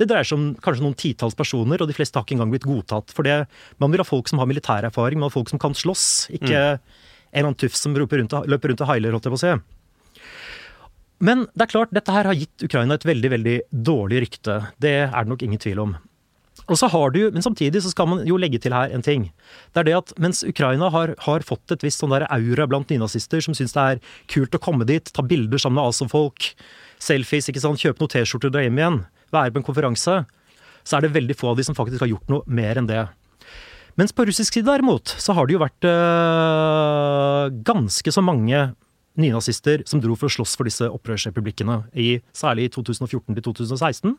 Det 0.00 0.06
dreier 0.08 0.24
seg 0.24 0.38
om 0.38 0.46
kanskje 0.64 0.84
noen 0.86 0.96
titalls 0.96 1.36
personer, 1.36 1.82
og 1.82 1.90
de 1.90 1.96
fleste 1.96 2.16
har 2.16 2.24
ikke 2.24 2.38
engang 2.38 2.54
blitt 2.54 2.68
godtatt. 2.68 3.12
For 3.12 3.26
det, 3.26 3.42
man 3.82 3.92
vil 3.92 4.00
ha 4.00 4.08
folk 4.08 4.30
som 4.30 4.40
har 4.40 4.48
militærerfaring, 4.48 5.20
man 5.20 5.28
vil 5.28 5.34
ha 5.34 5.36
folk 5.36 5.52
som 5.52 5.60
kan 5.60 5.76
slåss, 5.76 6.06
ikke 6.38 6.54
mm. 6.56 6.80
en 6.80 7.36
eller 7.36 7.50
annen 7.50 7.60
tuff 7.60 7.76
som 7.76 7.92
rundt, 7.96 8.32
løper 8.48 8.72
rundt 8.72 8.86
og 8.86 8.90
heiler, 8.94 9.12
holdt 9.12 9.28
jeg 9.28 9.36
på 9.36 9.40
å 9.40 9.44
si. 9.44 9.52
Men 11.20 11.44
det 11.52 11.66
er 11.66 11.72
klart, 11.74 11.92
dette 11.92 12.14
her 12.14 12.30
har 12.30 12.38
gitt 12.38 12.64
Ukraina 12.64 12.96
et 12.96 13.04
veldig, 13.04 13.30
veldig 13.34 13.56
dårlig 13.90 14.22
rykte. 14.24 14.62
Det 14.80 14.94
er 15.02 15.12
det 15.12 15.28
nok 15.28 15.44
ingen 15.44 15.60
tvil 15.60 15.84
om. 15.84 15.98
Og 16.70 16.78
så 16.78 16.88
har 16.92 17.10
du, 17.10 17.30
Men 17.30 17.42
samtidig 17.42 17.82
så 17.82 17.90
skal 17.92 18.08
man 18.08 18.26
jo 18.26 18.38
legge 18.40 18.58
til 18.62 18.72
her 18.72 18.92
en 18.94 19.02
ting. 19.02 19.30
Det 19.74 19.82
er 19.82 19.88
det 19.88 19.96
at 19.98 20.12
mens 20.18 20.42
Ukraina 20.46 20.88
har, 20.88 21.14
har 21.18 21.44
fått 21.44 21.72
et 21.72 21.82
visst 21.84 22.00
sånn 22.00 22.14
der 22.14 22.28
aura 22.30 22.66
blant 22.66 22.88
nynazister 22.88 23.42
som 23.44 23.56
syns 23.56 23.74
det 23.76 23.84
er 23.84 24.02
kult 24.32 24.54
å 24.54 24.62
komme 24.62 24.86
dit, 24.88 25.12
ta 25.12 25.22
bilder 25.22 25.58
sammen 25.58 25.80
med 25.80 25.90
ASO-folk, 25.90 26.54
selfies, 27.00 27.48
ikke 27.50 27.60
sant, 27.60 27.80
kjøpe 27.80 28.00
noen 28.00 28.12
T-skjorter 28.12 28.48
og 28.48 28.54
dra 28.54 28.64
hjem 28.64 28.80
igjen, 28.80 29.00
være 29.34 29.54
på 29.54 29.62
en 29.62 29.66
konferanse, 29.66 30.20
så 30.84 30.96
er 30.96 31.06
det 31.06 31.14
veldig 31.14 31.36
få 31.38 31.52
av 31.52 31.60
de 31.60 31.66
som 31.66 31.76
faktisk 31.76 32.04
har 32.04 32.12
gjort 32.12 32.32
noe 32.32 32.44
mer 32.50 32.80
enn 32.80 32.88
det. 32.90 33.04
Mens 33.98 34.14
på 34.16 34.24
russisk 34.28 34.54
side 34.54 34.68
derimot, 34.68 35.12
så 35.20 35.34
har 35.36 35.46
det 35.46 35.56
jo 35.56 35.64
vært 35.64 35.88
øh, 35.88 37.50
ganske 37.66 38.14
så 38.14 38.22
mange 38.24 38.70
nynazister 39.20 39.82
som 39.88 40.00
dro 40.00 40.14
for 40.16 40.30
å 40.30 40.32
slåss 40.32 40.54
for 40.56 40.68
disse 40.68 40.86
opprørsrepublikkene, 40.86 41.82
i, 41.98 42.20
særlig 42.36 42.68
i 42.68 42.72
2014 42.72 43.36
til 43.36 43.44
2016. 43.50 44.14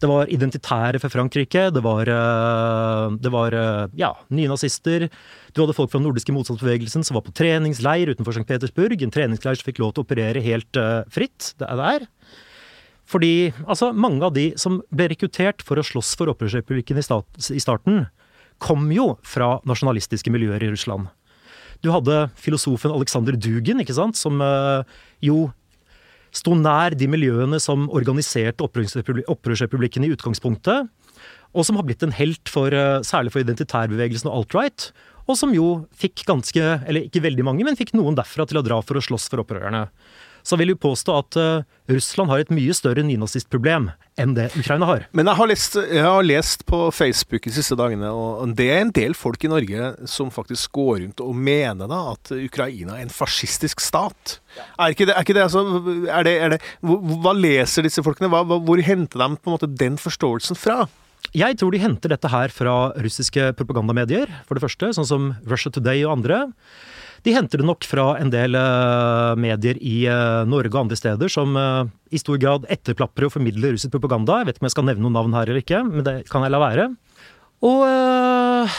Det 0.00 0.08
var 0.08 0.30
identitære 0.32 1.00
for 1.00 1.12
Frankrike, 1.12 1.68
det 1.72 1.82
var, 1.84 2.10
øh, 2.10 3.16
det 3.22 3.32
var 3.32 3.56
øh, 3.56 3.96
ja, 4.00 4.12
nynazister. 4.28 5.08
Du 5.54 5.62
hadde 5.62 5.76
folk 5.76 5.92
fra 5.92 6.00
den 6.00 6.08
nordiske 6.08 6.34
motstandsbevegelsen 6.34 7.06
som 7.06 7.16
var 7.16 7.24
på 7.24 7.34
treningsleir 7.36 8.12
utenfor 8.12 8.36
St. 8.36 8.48
Petersburg. 8.48 9.00
En 9.00 9.14
treningsleir 9.14 9.60
som 9.60 9.70
fikk 9.70 9.80
lov 9.82 9.94
til 9.94 10.02
å 10.02 10.08
operere 10.08 10.44
helt 10.44 10.80
fritt. 11.12 11.54
Det 11.60 11.68
er 11.68 11.80
der. 11.80 12.08
Fordi 13.10 13.50
altså, 13.66 13.90
mange 13.90 14.22
av 14.26 14.34
de 14.36 14.50
som 14.60 14.80
ble 14.94 15.08
rekruttert 15.10 15.64
for 15.66 15.80
å 15.80 15.86
slåss 15.86 16.14
for 16.18 16.30
opprørsrepublikken 16.30 17.00
i, 17.00 17.04
i 17.04 17.62
starten, 17.62 18.04
kom 18.62 18.90
jo 18.94 19.14
fra 19.26 19.56
nasjonalistiske 19.68 20.30
miljøer 20.32 20.62
i 20.62 20.70
Russland. 20.70 21.08
Du 21.80 21.88
hadde 21.94 22.28
filosofen 22.38 22.92
Alexander 22.92 23.36
Dugin, 23.40 23.80
ikke 23.80 23.96
sant, 23.96 24.18
som 24.20 24.42
uh, 24.44 24.84
jo 25.24 25.48
sto 26.30 26.54
nær 26.54 26.94
de 26.94 27.08
miljøene 27.10 27.58
som 27.58 27.88
organiserte 27.88 28.62
opprørsrepublikken 28.62 30.04
i 30.06 30.12
utgangspunktet, 30.14 30.90
og 31.50 31.66
som 31.66 31.80
har 31.80 31.86
blitt 31.88 32.04
en 32.06 32.14
helt 32.14 32.52
for, 32.52 32.70
uh, 32.70 33.00
særlig 33.06 33.32
for 33.34 33.42
identitærbevegelsen 33.42 34.30
og 34.30 34.42
alt-right, 34.42 34.90
og 35.26 35.38
som 35.38 35.54
jo 35.54 35.86
fikk 35.96 36.26
ganske, 36.28 36.60
eller 36.60 37.08
ikke 37.08 37.24
veldig 37.24 37.46
mange, 37.48 37.64
men 37.66 37.78
fikk 37.78 37.94
noen 37.96 38.18
derfra 38.18 38.46
til 38.50 38.60
å 38.60 38.66
dra 38.66 38.80
for 38.84 39.00
å 39.00 39.04
slåss 39.04 39.30
for 39.32 39.42
opprørerne 39.42 39.88
så 40.46 40.58
vil 40.60 40.72
vi 40.72 40.80
påstå 40.82 41.16
at 41.20 41.38
uh, 41.40 41.66
Russland 41.90 42.30
har 42.30 42.42
et 42.42 42.52
mye 42.54 42.74
større 42.76 43.04
nynazistproblem 43.06 43.90
enn 44.20 44.34
det 44.36 44.50
Ukraina 44.58 44.86
har. 44.88 45.06
Men 45.16 45.30
jeg 45.30 45.38
har, 45.38 45.50
lest, 45.50 45.76
jeg 45.80 46.04
har, 46.04 46.26
lest, 46.26 46.64
på 46.68 46.82
Facebook 46.94 47.46
de 47.46 47.54
siste 47.54 47.76
dagene, 47.78 48.10
og 48.12 48.54
det 48.58 48.68
er 48.72 48.84
en 48.84 48.92
del 48.94 49.16
folk 49.16 49.42
i 49.46 49.50
Norge 49.50 49.92
som 50.10 50.32
faktisk 50.34 50.76
går 50.76 51.02
rundt 51.04 51.24
og 51.24 51.34
mener 51.36 51.90
da 51.90 52.00
at 52.12 52.32
Ukraina 52.36 52.98
er 52.98 53.06
en 53.06 53.14
fascistisk 53.14 53.82
stat. 53.84 54.38
Ja. 54.56 54.66
Er, 54.76 54.94
ikke 54.94 55.08
det, 55.08 55.16
er 55.16 55.26
ikke 55.26 55.38
det 55.38 55.46
altså 55.46 55.64
er 56.10 56.26
det, 56.26 56.36
er 56.36 56.54
det, 56.56 56.62
Hva 56.84 57.34
leser 57.36 57.86
disse 57.86 58.04
folkene? 58.04 58.30
Hva, 58.32 58.44
hvor 58.44 58.82
henter 58.84 59.22
de 59.22 59.38
på 59.38 59.50
en 59.50 59.56
måte 59.56 59.70
den 59.70 59.98
forståelsen 60.00 60.58
fra? 60.58 60.84
Jeg 61.36 61.60
tror 61.60 61.70
de 61.70 61.82
henter 61.82 62.10
dette 62.10 62.30
her 62.32 62.50
fra 62.50 62.90
russiske 62.98 63.52
propagandamedier, 63.58 64.30
for 64.48 64.56
det 64.56 64.64
første, 64.64 64.88
sånn 64.96 65.06
som 65.06 65.28
Russia 65.46 65.70
Today 65.70 66.02
og 66.02 66.16
andre. 66.18 66.46
De 67.26 67.34
henter 67.36 67.60
det 67.60 67.66
nok 67.68 67.84
fra 67.84 68.14
en 68.20 68.30
del 68.32 68.56
uh, 68.56 69.36
medier 69.40 69.76
i 69.84 70.06
uh, 70.08 70.46
Norge 70.48 70.72
og 70.72 70.86
andre 70.86 70.96
steder 70.96 71.32
som 71.32 71.52
uh, 71.58 71.84
i 72.08 72.20
stor 72.20 72.40
grad 72.40 72.64
etterplapper 72.72 73.26
og 73.26 73.34
formidler 73.34 73.74
russisk 73.74 73.92
propaganda. 73.92 74.38
Jeg 74.40 74.48
vet 74.48 74.56
ikke 74.56 74.64
om 74.64 74.70
jeg 74.70 74.76
skal 74.76 74.88
nevne 74.88 75.04
noen 75.04 75.18
navn 75.18 75.36
her 75.36 75.50
eller 75.50 75.60
ikke, 75.60 75.82
men 75.84 76.06
det 76.06 76.16
kan 76.30 76.46
jeg 76.46 76.54
la 76.54 76.62
være. 76.62 76.88
Og 77.60 77.82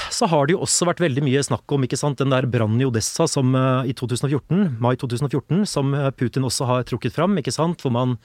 så 0.10 0.26
har 0.26 0.48
det 0.50 0.56
jo 0.56 0.64
også 0.66 0.88
vært 0.90 1.04
veldig 1.04 1.22
mye 1.22 1.44
snakk 1.46 1.70
om 1.76 1.84
ikke 1.86 2.00
sant, 2.00 2.18
den 2.18 2.34
der 2.34 2.48
brannen 2.50 2.82
i 2.82 2.88
Odessa 2.88 3.28
som 3.30 3.54
i 3.86 3.94
2014, 3.94 4.80
mai 4.82 4.96
2014, 4.98 5.68
som 5.70 5.94
Putin 6.18 6.48
også 6.50 6.66
har 6.66 6.88
trukket 6.90 7.14
fram, 7.14 7.38
ikke 7.38 7.54
sant, 7.54 7.86
hvor 7.86 7.94
man 7.94 8.16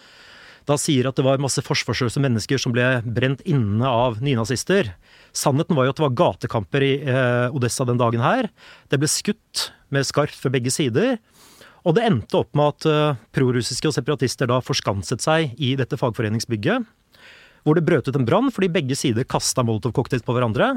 da 0.67 0.77
sier 0.81 1.07
at 1.07 1.19
det 1.19 1.25
var 1.27 1.43
masse 1.43 1.63
forsvarsløse 1.63 2.21
mennesker 2.23 2.59
som 2.59 2.75
ble 2.75 2.85
brent 3.07 3.43
inne 3.47 3.87
av 3.87 4.19
nynazister. 4.25 4.91
Sannheten 5.37 5.79
var 5.79 5.87
jo 5.87 5.95
at 5.95 6.01
det 6.01 6.07
var 6.09 6.19
gatekamper 6.23 6.83
i 6.83 6.93
eh, 7.07 7.55
Odessa 7.55 7.87
den 7.87 8.01
dagen 8.01 8.25
her. 8.25 8.51
Det 8.91 8.99
ble 8.99 9.11
skutt 9.11 9.69
med 9.95 10.09
skarpt 10.09 10.35
fra 10.41 10.51
begge 10.51 10.73
sider. 10.75 11.17
Og 11.87 11.95
det 11.95 12.03
endte 12.09 12.41
opp 12.41 12.51
med 12.59 12.73
at 12.73 12.87
uh, 12.91 13.19
prorussiske 13.37 13.87
og 13.87 13.95
separatister 13.95 14.49
da 14.51 14.59
forskanset 14.65 15.23
seg 15.23 15.53
i 15.63 15.77
dette 15.79 15.95
fagforeningsbygget. 16.01 16.83
Hvor 17.63 17.79
det 17.79 17.85
brøt 17.87 18.11
ut 18.11 18.19
en 18.19 18.27
brann 18.27 18.51
fordi 18.51 18.73
begge 18.75 18.97
sider 18.99 19.27
kasta 19.29 19.63
molotovcocktails 19.67 20.27
på 20.27 20.35
hverandre. 20.35 20.73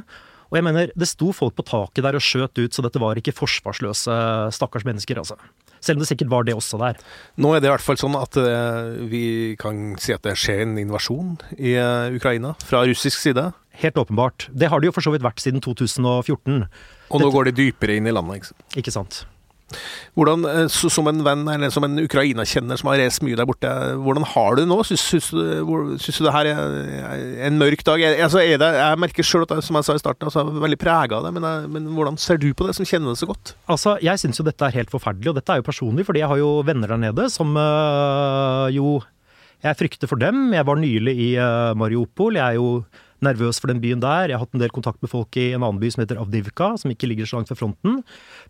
Og 0.49 0.57
jeg 0.59 0.65
mener, 0.65 0.93
det 0.93 1.09
sto 1.09 1.31
folk 1.33 1.55
på 1.57 1.65
taket 1.65 2.05
der 2.05 2.17
og 2.17 2.25
skjøt 2.25 2.61
ut, 2.61 2.73
så 2.73 2.85
dette 2.85 3.01
var 3.01 3.17
ikke 3.17 3.33
forsvarsløse 3.37 4.13
stakkars 4.53 4.85
mennesker, 4.85 5.21
altså. 5.21 5.37
Selv 5.79 5.99
om 5.99 6.03
det 6.03 6.09
sikkert 6.11 6.31
var 6.31 6.45
det 6.47 6.55
også 6.57 6.79
der. 6.81 6.99
Nå 7.39 7.53
er 7.55 7.63
det 7.63 7.69
i 7.69 7.73
hvert 7.73 7.85
fall 7.85 7.99
sånn 7.99 8.17
at 8.19 8.35
uh, 8.39 8.93
vi 9.09 9.55
kan 9.59 9.95
si 10.01 10.13
at 10.15 10.23
det 10.27 10.35
skjer 10.39 10.65
en 10.65 10.77
invasjon 10.81 11.37
i 11.57 11.75
uh, 11.79 12.11
Ukraina 12.15 12.55
fra 12.67 12.83
russisk 12.87 13.21
side. 13.23 13.49
Helt 13.79 13.99
åpenbart. 13.99 14.49
Det 14.51 14.67
har 14.71 14.81
det 14.81 14.89
jo 14.89 14.95
for 14.95 15.05
så 15.05 15.13
vidt 15.15 15.23
vært 15.23 15.39
siden 15.43 15.63
2014. 15.63 16.65
Og 17.09 17.21
nå 17.23 17.29
går 17.33 17.49
de 17.49 17.57
dypere 17.63 17.95
inn 17.99 18.09
i 18.09 18.15
landet, 18.15 18.41
ikke 18.41 18.51
sant? 18.51 18.65
Ikke 18.81 18.95
sant. 18.95 19.21
Hvordan, 20.17 20.45
eh, 20.49 20.67
Som 20.69 21.07
en 21.11 21.23
venn 21.25 21.47
eller 21.47 21.71
som 21.73 21.85
en 21.85 21.99
Ukraina-kjenner 22.01 22.79
som 22.79 22.89
har 22.91 22.99
reist 23.01 23.23
mye 23.25 23.37
der 23.37 23.47
borte, 23.49 23.69
hvordan 23.99 24.25
har 24.33 24.55
du 24.55 24.63
det 24.63 24.69
nå? 24.69 24.79
Syns 24.87 25.29
du 25.31 26.23
det 26.25 26.35
her 26.35 26.49
er 26.51 27.45
en 27.47 27.59
mørk 27.59 27.83
dag? 27.87 28.01
Jeg, 28.01 28.19
altså 28.25 28.43
det, 28.43 28.71
jeg 28.79 29.01
merker 29.01 29.25
sjøl 29.25 29.45
at 29.45 29.53
som 29.65 29.77
jeg 29.79 29.87
sa 29.87 29.95
i 29.97 30.01
starten, 30.01 30.27
altså, 30.29 30.45
jeg 30.45 30.57
er 30.57 30.65
veldig 30.65 30.79
prega 30.81 31.19
av 31.19 31.27
det, 31.27 31.33
men, 31.35 31.47
jeg, 31.47 31.69
men, 31.75 31.91
hvordan 31.97 32.17
ser 32.21 32.41
du 32.41 32.49
på 32.53 32.67
det, 32.67 32.75
som 32.77 32.87
kjenner 32.87 33.13
det 33.13 33.21
så 33.21 33.29
godt? 33.29 33.53
Altså, 33.69 33.97
Jeg 34.03 34.21
syns 34.21 34.39
jo 34.39 34.47
dette 34.47 34.65
er 34.65 34.75
helt 34.75 34.91
forferdelig, 34.93 35.31
og 35.31 35.39
dette 35.39 35.53
er 35.53 35.61
jo 35.61 35.69
personlig, 35.69 36.07
fordi 36.07 36.23
jeg 36.23 36.31
har 36.31 36.41
jo 36.41 36.51
venner 36.65 36.93
der 36.93 37.01
nede 37.01 37.29
som 37.33 37.55
øh, 37.57 38.67
jo 38.75 38.99
Jeg 39.59 39.75
frykter 39.75 40.07
for 40.07 40.15
dem. 40.15 40.53
Jeg 40.53 40.65
var 40.65 40.79
nylig 40.79 41.13
i 41.19 41.29
øh, 41.35 41.75
Mariupol. 41.75 42.37
Jeg 42.39 42.45
er 42.47 42.55
jo 42.55 42.83
nervøs 43.25 43.59
for 43.61 43.71
den 43.71 43.81
byen 43.83 44.01
der. 44.03 44.29
Jeg 44.29 44.37
har 44.37 44.45
hatt 44.45 44.55
en 44.55 44.63
del 44.63 44.73
kontakt 44.73 45.01
med 45.03 45.11
folk 45.11 45.37
i 45.39 45.51
en 45.53 45.63
annen 45.63 45.79
by 45.81 45.89
som 45.93 46.03
heter 46.03 46.19
Avdivka, 46.21 46.73
som 46.81 46.93
ikke 46.93 47.09
ligger 47.11 47.29
så 47.29 47.39
langt 47.39 47.51
ved 47.51 47.59
fronten. 47.59 47.99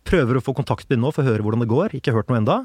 Prøver 0.07 0.39
å 0.39 0.43
få 0.43 0.55
kontakt 0.57 0.87
med 0.87 0.97
dem 0.97 1.05
nå 1.05 1.13
for 1.15 1.23
å 1.23 1.31
høre 1.31 1.45
hvordan 1.45 1.65
det 1.65 1.71
går. 1.71 1.95
Ikke 1.99 2.15
hørt 2.15 2.29
noe 2.31 2.41
enda. 2.41 2.59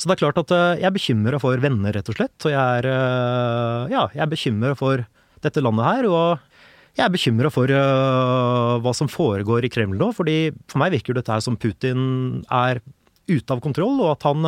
Så 0.00 0.08
det 0.08 0.16
er 0.16 0.22
klart 0.24 0.40
at 0.40 0.54
eh, 0.54 0.80
jeg 0.80 0.88
er 0.88 0.94
bekymra 0.96 1.38
for 1.42 1.62
venner, 1.62 1.94
rett 1.94 2.08
og 2.10 2.16
slett. 2.18 2.36
Og 2.42 2.54
jeg 2.54 2.78
er, 2.78 2.88
eh, 2.90 3.92
ja, 3.92 4.06
jeg 4.16 4.24
er 4.24 4.32
bekymra 4.32 4.72
for 4.78 5.04
dette 5.44 5.62
landet 5.62 5.88
her. 5.88 6.08
Og 6.10 6.96
jeg 6.98 7.04
er 7.06 7.12
bekymra 7.12 7.48
for 7.48 7.70
uh, 7.72 8.78
hva 8.84 8.90
som 8.92 9.08
foregår 9.08 9.64
i 9.64 9.70
Kreml 9.72 9.96
nå. 9.96 10.10
fordi 10.12 10.50
for 10.68 10.82
meg 10.82 10.92
virker 10.92 11.16
dette 11.16 11.32
her 11.32 11.40
som 11.40 11.56
Putin 11.56 12.42
er 12.52 12.82
ute 13.30 13.54
av 13.54 13.62
kontroll, 13.64 13.96
og 14.02 14.10
at 14.12 14.26
han 14.28 14.44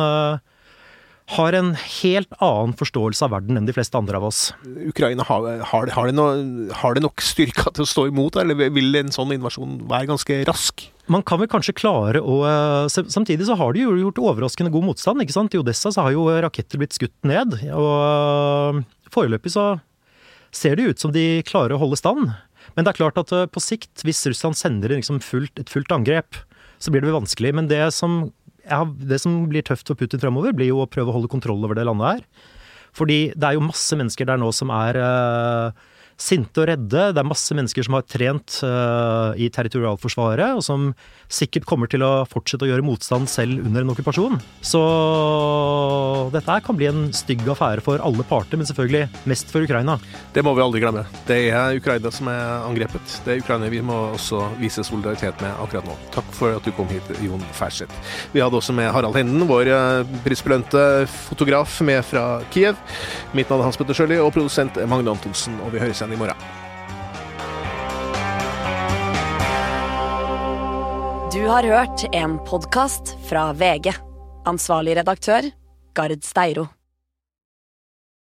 har 1.33 1.55
en 1.57 1.71
helt 1.73 2.33
annen 2.37 2.75
forståelse 2.77 3.25
av 3.25 3.31
verden 3.33 3.57
enn 3.57 3.65
de 3.65 3.73
fleste 3.73 3.97
andre 3.97 4.19
av 4.19 4.27
oss. 4.27 4.41
Ukraina, 4.63 5.25
har, 5.25 5.47
har, 5.71 5.89
har, 5.95 6.09
det, 6.09 6.13
no, 6.13 6.25
har 6.81 6.93
det, 6.93 7.01
nok 7.01 7.23
styrka 7.25 7.71
til 7.73 7.85
å 7.85 7.89
stå 7.89 8.05
imot, 8.11 8.37
eller 8.37 8.69
vil 8.73 8.99
en 8.99 9.13
sånn 9.13 9.33
invasjon 9.33 9.79
være 9.89 10.11
ganske 10.11 10.37
rask? 10.49 10.85
Man 11.09 11.25
kan 11.25 11.41
vel 11.41 11.49
kanskje 11.49 11.75
klare 11.77 12.21
å 12.21 12.39
eh, 12.49 12.89
Samtidig 12.89 13.45
så 13.45 13.57
har 13.57 13.73
de 13.73 13.83
jo 13.83 13.97
gjort 13.97 14.21
overraskende 14.21 14.73
god 14.73 14.87
motstand. 14.91 15.21
ikke 15.21 15.35
sant? 15.35 15.53
I 15.53 15.61
Odessa 15.61 15.91
så 15.93 16.05
har 16.05 16.13
jo 16.13 16.25
raketter 16.45 16.81
blitt 16.81 16.97
skutt 16.97 17.15
ned. 17.25 17.57
Og 17.73 17.91
eh, 18.05 18.81
foreløpig 19.13 19.53
så 19.53 19.67
ser 20.55 20.77
det 20.77 20.89
ut 20.89 21.01
som 21.01 21.13
de 21.13 21.43
klarer 21.45 21.75
å 21.75 21.81
holde 21.81 21.99
stand. 21.99 22.33
Men 22.73 22.85
det 22.85 22.93
er 22.93 23.01
klart 23.01 23.21
at 23.21 23.33
eh, 23.33 23.49
på 23.49 23.61
sikt, 23.61 24.05
hvis 24.05 24.25
Russland 24.29 24.57
sender 24.57 24.93
liksom 24.93 25.21
fullt, 25.25 25.57
et 25.61 25.73
fullt 25.73 25.93
angrep, 25.93 26.37
så 26.81 26.93
blir 26.93 27.05
det 27.05 27.13
vanskelig. 27.15 27.53
Men 27.57 27.69
det 27.71 27.83
som 27.97 28.27
ja, 28.69 28.81
det 28.85 29.21
som 29.23 29.43
blir 29.51 29.65
tøft 29.65 29.89
for 29.89 29.99
Putin 29.99 30.21
fremover, 30.21 30.55
blir 30.55 30.71
jo 30.71 30.83
å 30.83 30.89
prøve 30.89 31.11
å 31.11 31.17
holde 31.19 31.31
kontroll 31.31 31.63
over 31.65 31.77
det 31.77 31.85
landet 31.87 32.17
her. 32.19 32.51
Fordi 32.95 33.19
det 33.35 33.47
er 33.47 33.57
jo 33.57 33.65
masse 33.65 33.97
mennesker 33.97 34.27
der 34.29 34.39
nå 34.39 34.51
som 34.55 34.71
er 34.73 34.99
uh, 34.99 35.85
sinte 36.17 36.63
og 36.63 36.69
redde. 36.69 37.09
Det 37.13 37.21
er 37.21 37.27
masse 37.27 37.55
mennesker 37.55 37.85
som 37.85 37.97
har 37.97 38.05
trent 38.07 38.59
uh, 38.63 39.35
i 39.35 39.49
territorialforsvaret, 39.51 40.55
og 40.55 40.63
som 40.63 40.89
sikkert 41.31 41.67
kommer 41.67 41.89
til 41.91 42.05
å 42.05 42.23
fortsette 42.29 42.67
å 42.67 42.69
gjøre 42.69 42.85
motstand 42.85 43.29
selv 43.31 43.65
under 43.65 43.83
en 43.83 43.91
okkupasjon. 43.93 44.39
Så 44.63 44.81
dette 46.33 46.57
kan 46.65 46.79
bli 46.79 46.89
en 46.89 47.09
stygg 47.15 47.43
affære 47.51 47.83
for 47.85 48.03
alle 48.05 48.25
parter, 48.27 48.59
men 48.59 48.69
selvfølgelig 48.69 49.25
mest 49.29 49.51
for 49.51 49.65
Ukraina. 49.65 49.97
Det 50.35 50.43
må 50.45 50.55
vi 50.55 50.63
aldri 50.63 50.83
glemme. 50.83 51.05
Det 51.27 51.39
er 51.49 51.79
Ukraina 51.79 52.11
som 52.13 52.29
er 52.31 52.65
angrepet. 52.65 53.17
Det 53.25 53.35
er 53.35 53.43
Ukraina 53.43 53.71
vi 53.71 53.83
må 53.85 53.97
også 54.15 54.45
vise 54.61 54.85
solidaritet 54.87 55.41
med 55.43 55.51
akkurat 55.63 55.87
nå. 55.89 55.97
Takk 56.15 56.31
for 56.35 56.55
at 56.55 56.65
du 56.65 56.71
kom 56.77 56.89
hit, 56.91 57.11
Jon 57.25 57.43
Færseth. 57.55 58.15
Vi 58.33 58.43
hadde 58.43 58.59
også 58.59 58.75
med 58.75 58.91
Harald 58.93 59.17
Henden, 59.17 59.47
vår 59.49 59.71
eh, 59.73 60.15
prisbelønte 60.25 61.05
fotograf, 61.27 61.79
med 61.85 62.01
fra 62.07 62.25
Kiev. 62.53 62.79
Mitt 63.35 63.51
navn 63.51 63.63
er 63.63 63.69
Hans 63.69 63.79
Petter 63.79 63.97
Sjøli, 63.97 64.19
og 64.21 64.31
produsent 64.35 64.79
Magne 64.89 65.11
Antonsen. 65.11 65.57
Og 65.65 65.73
vi 65.75 65.81
høres 65.83 66.04
igjen 66.05 66.13
i 66.13 66.17
morgen. 66.17 66.35
Du 71.33 71.47
har 71.47 71.63
hørt 71.63 72.15
en 72.15 72.37
podkast 72.37 73.17
fra 73.29 73.53
VG. 73.53 73.93
Ansvarlig 74.45 74.95
redaktør, 74.95 75.51
Gard 75.93 76.23
Steiro. 76.23 76.67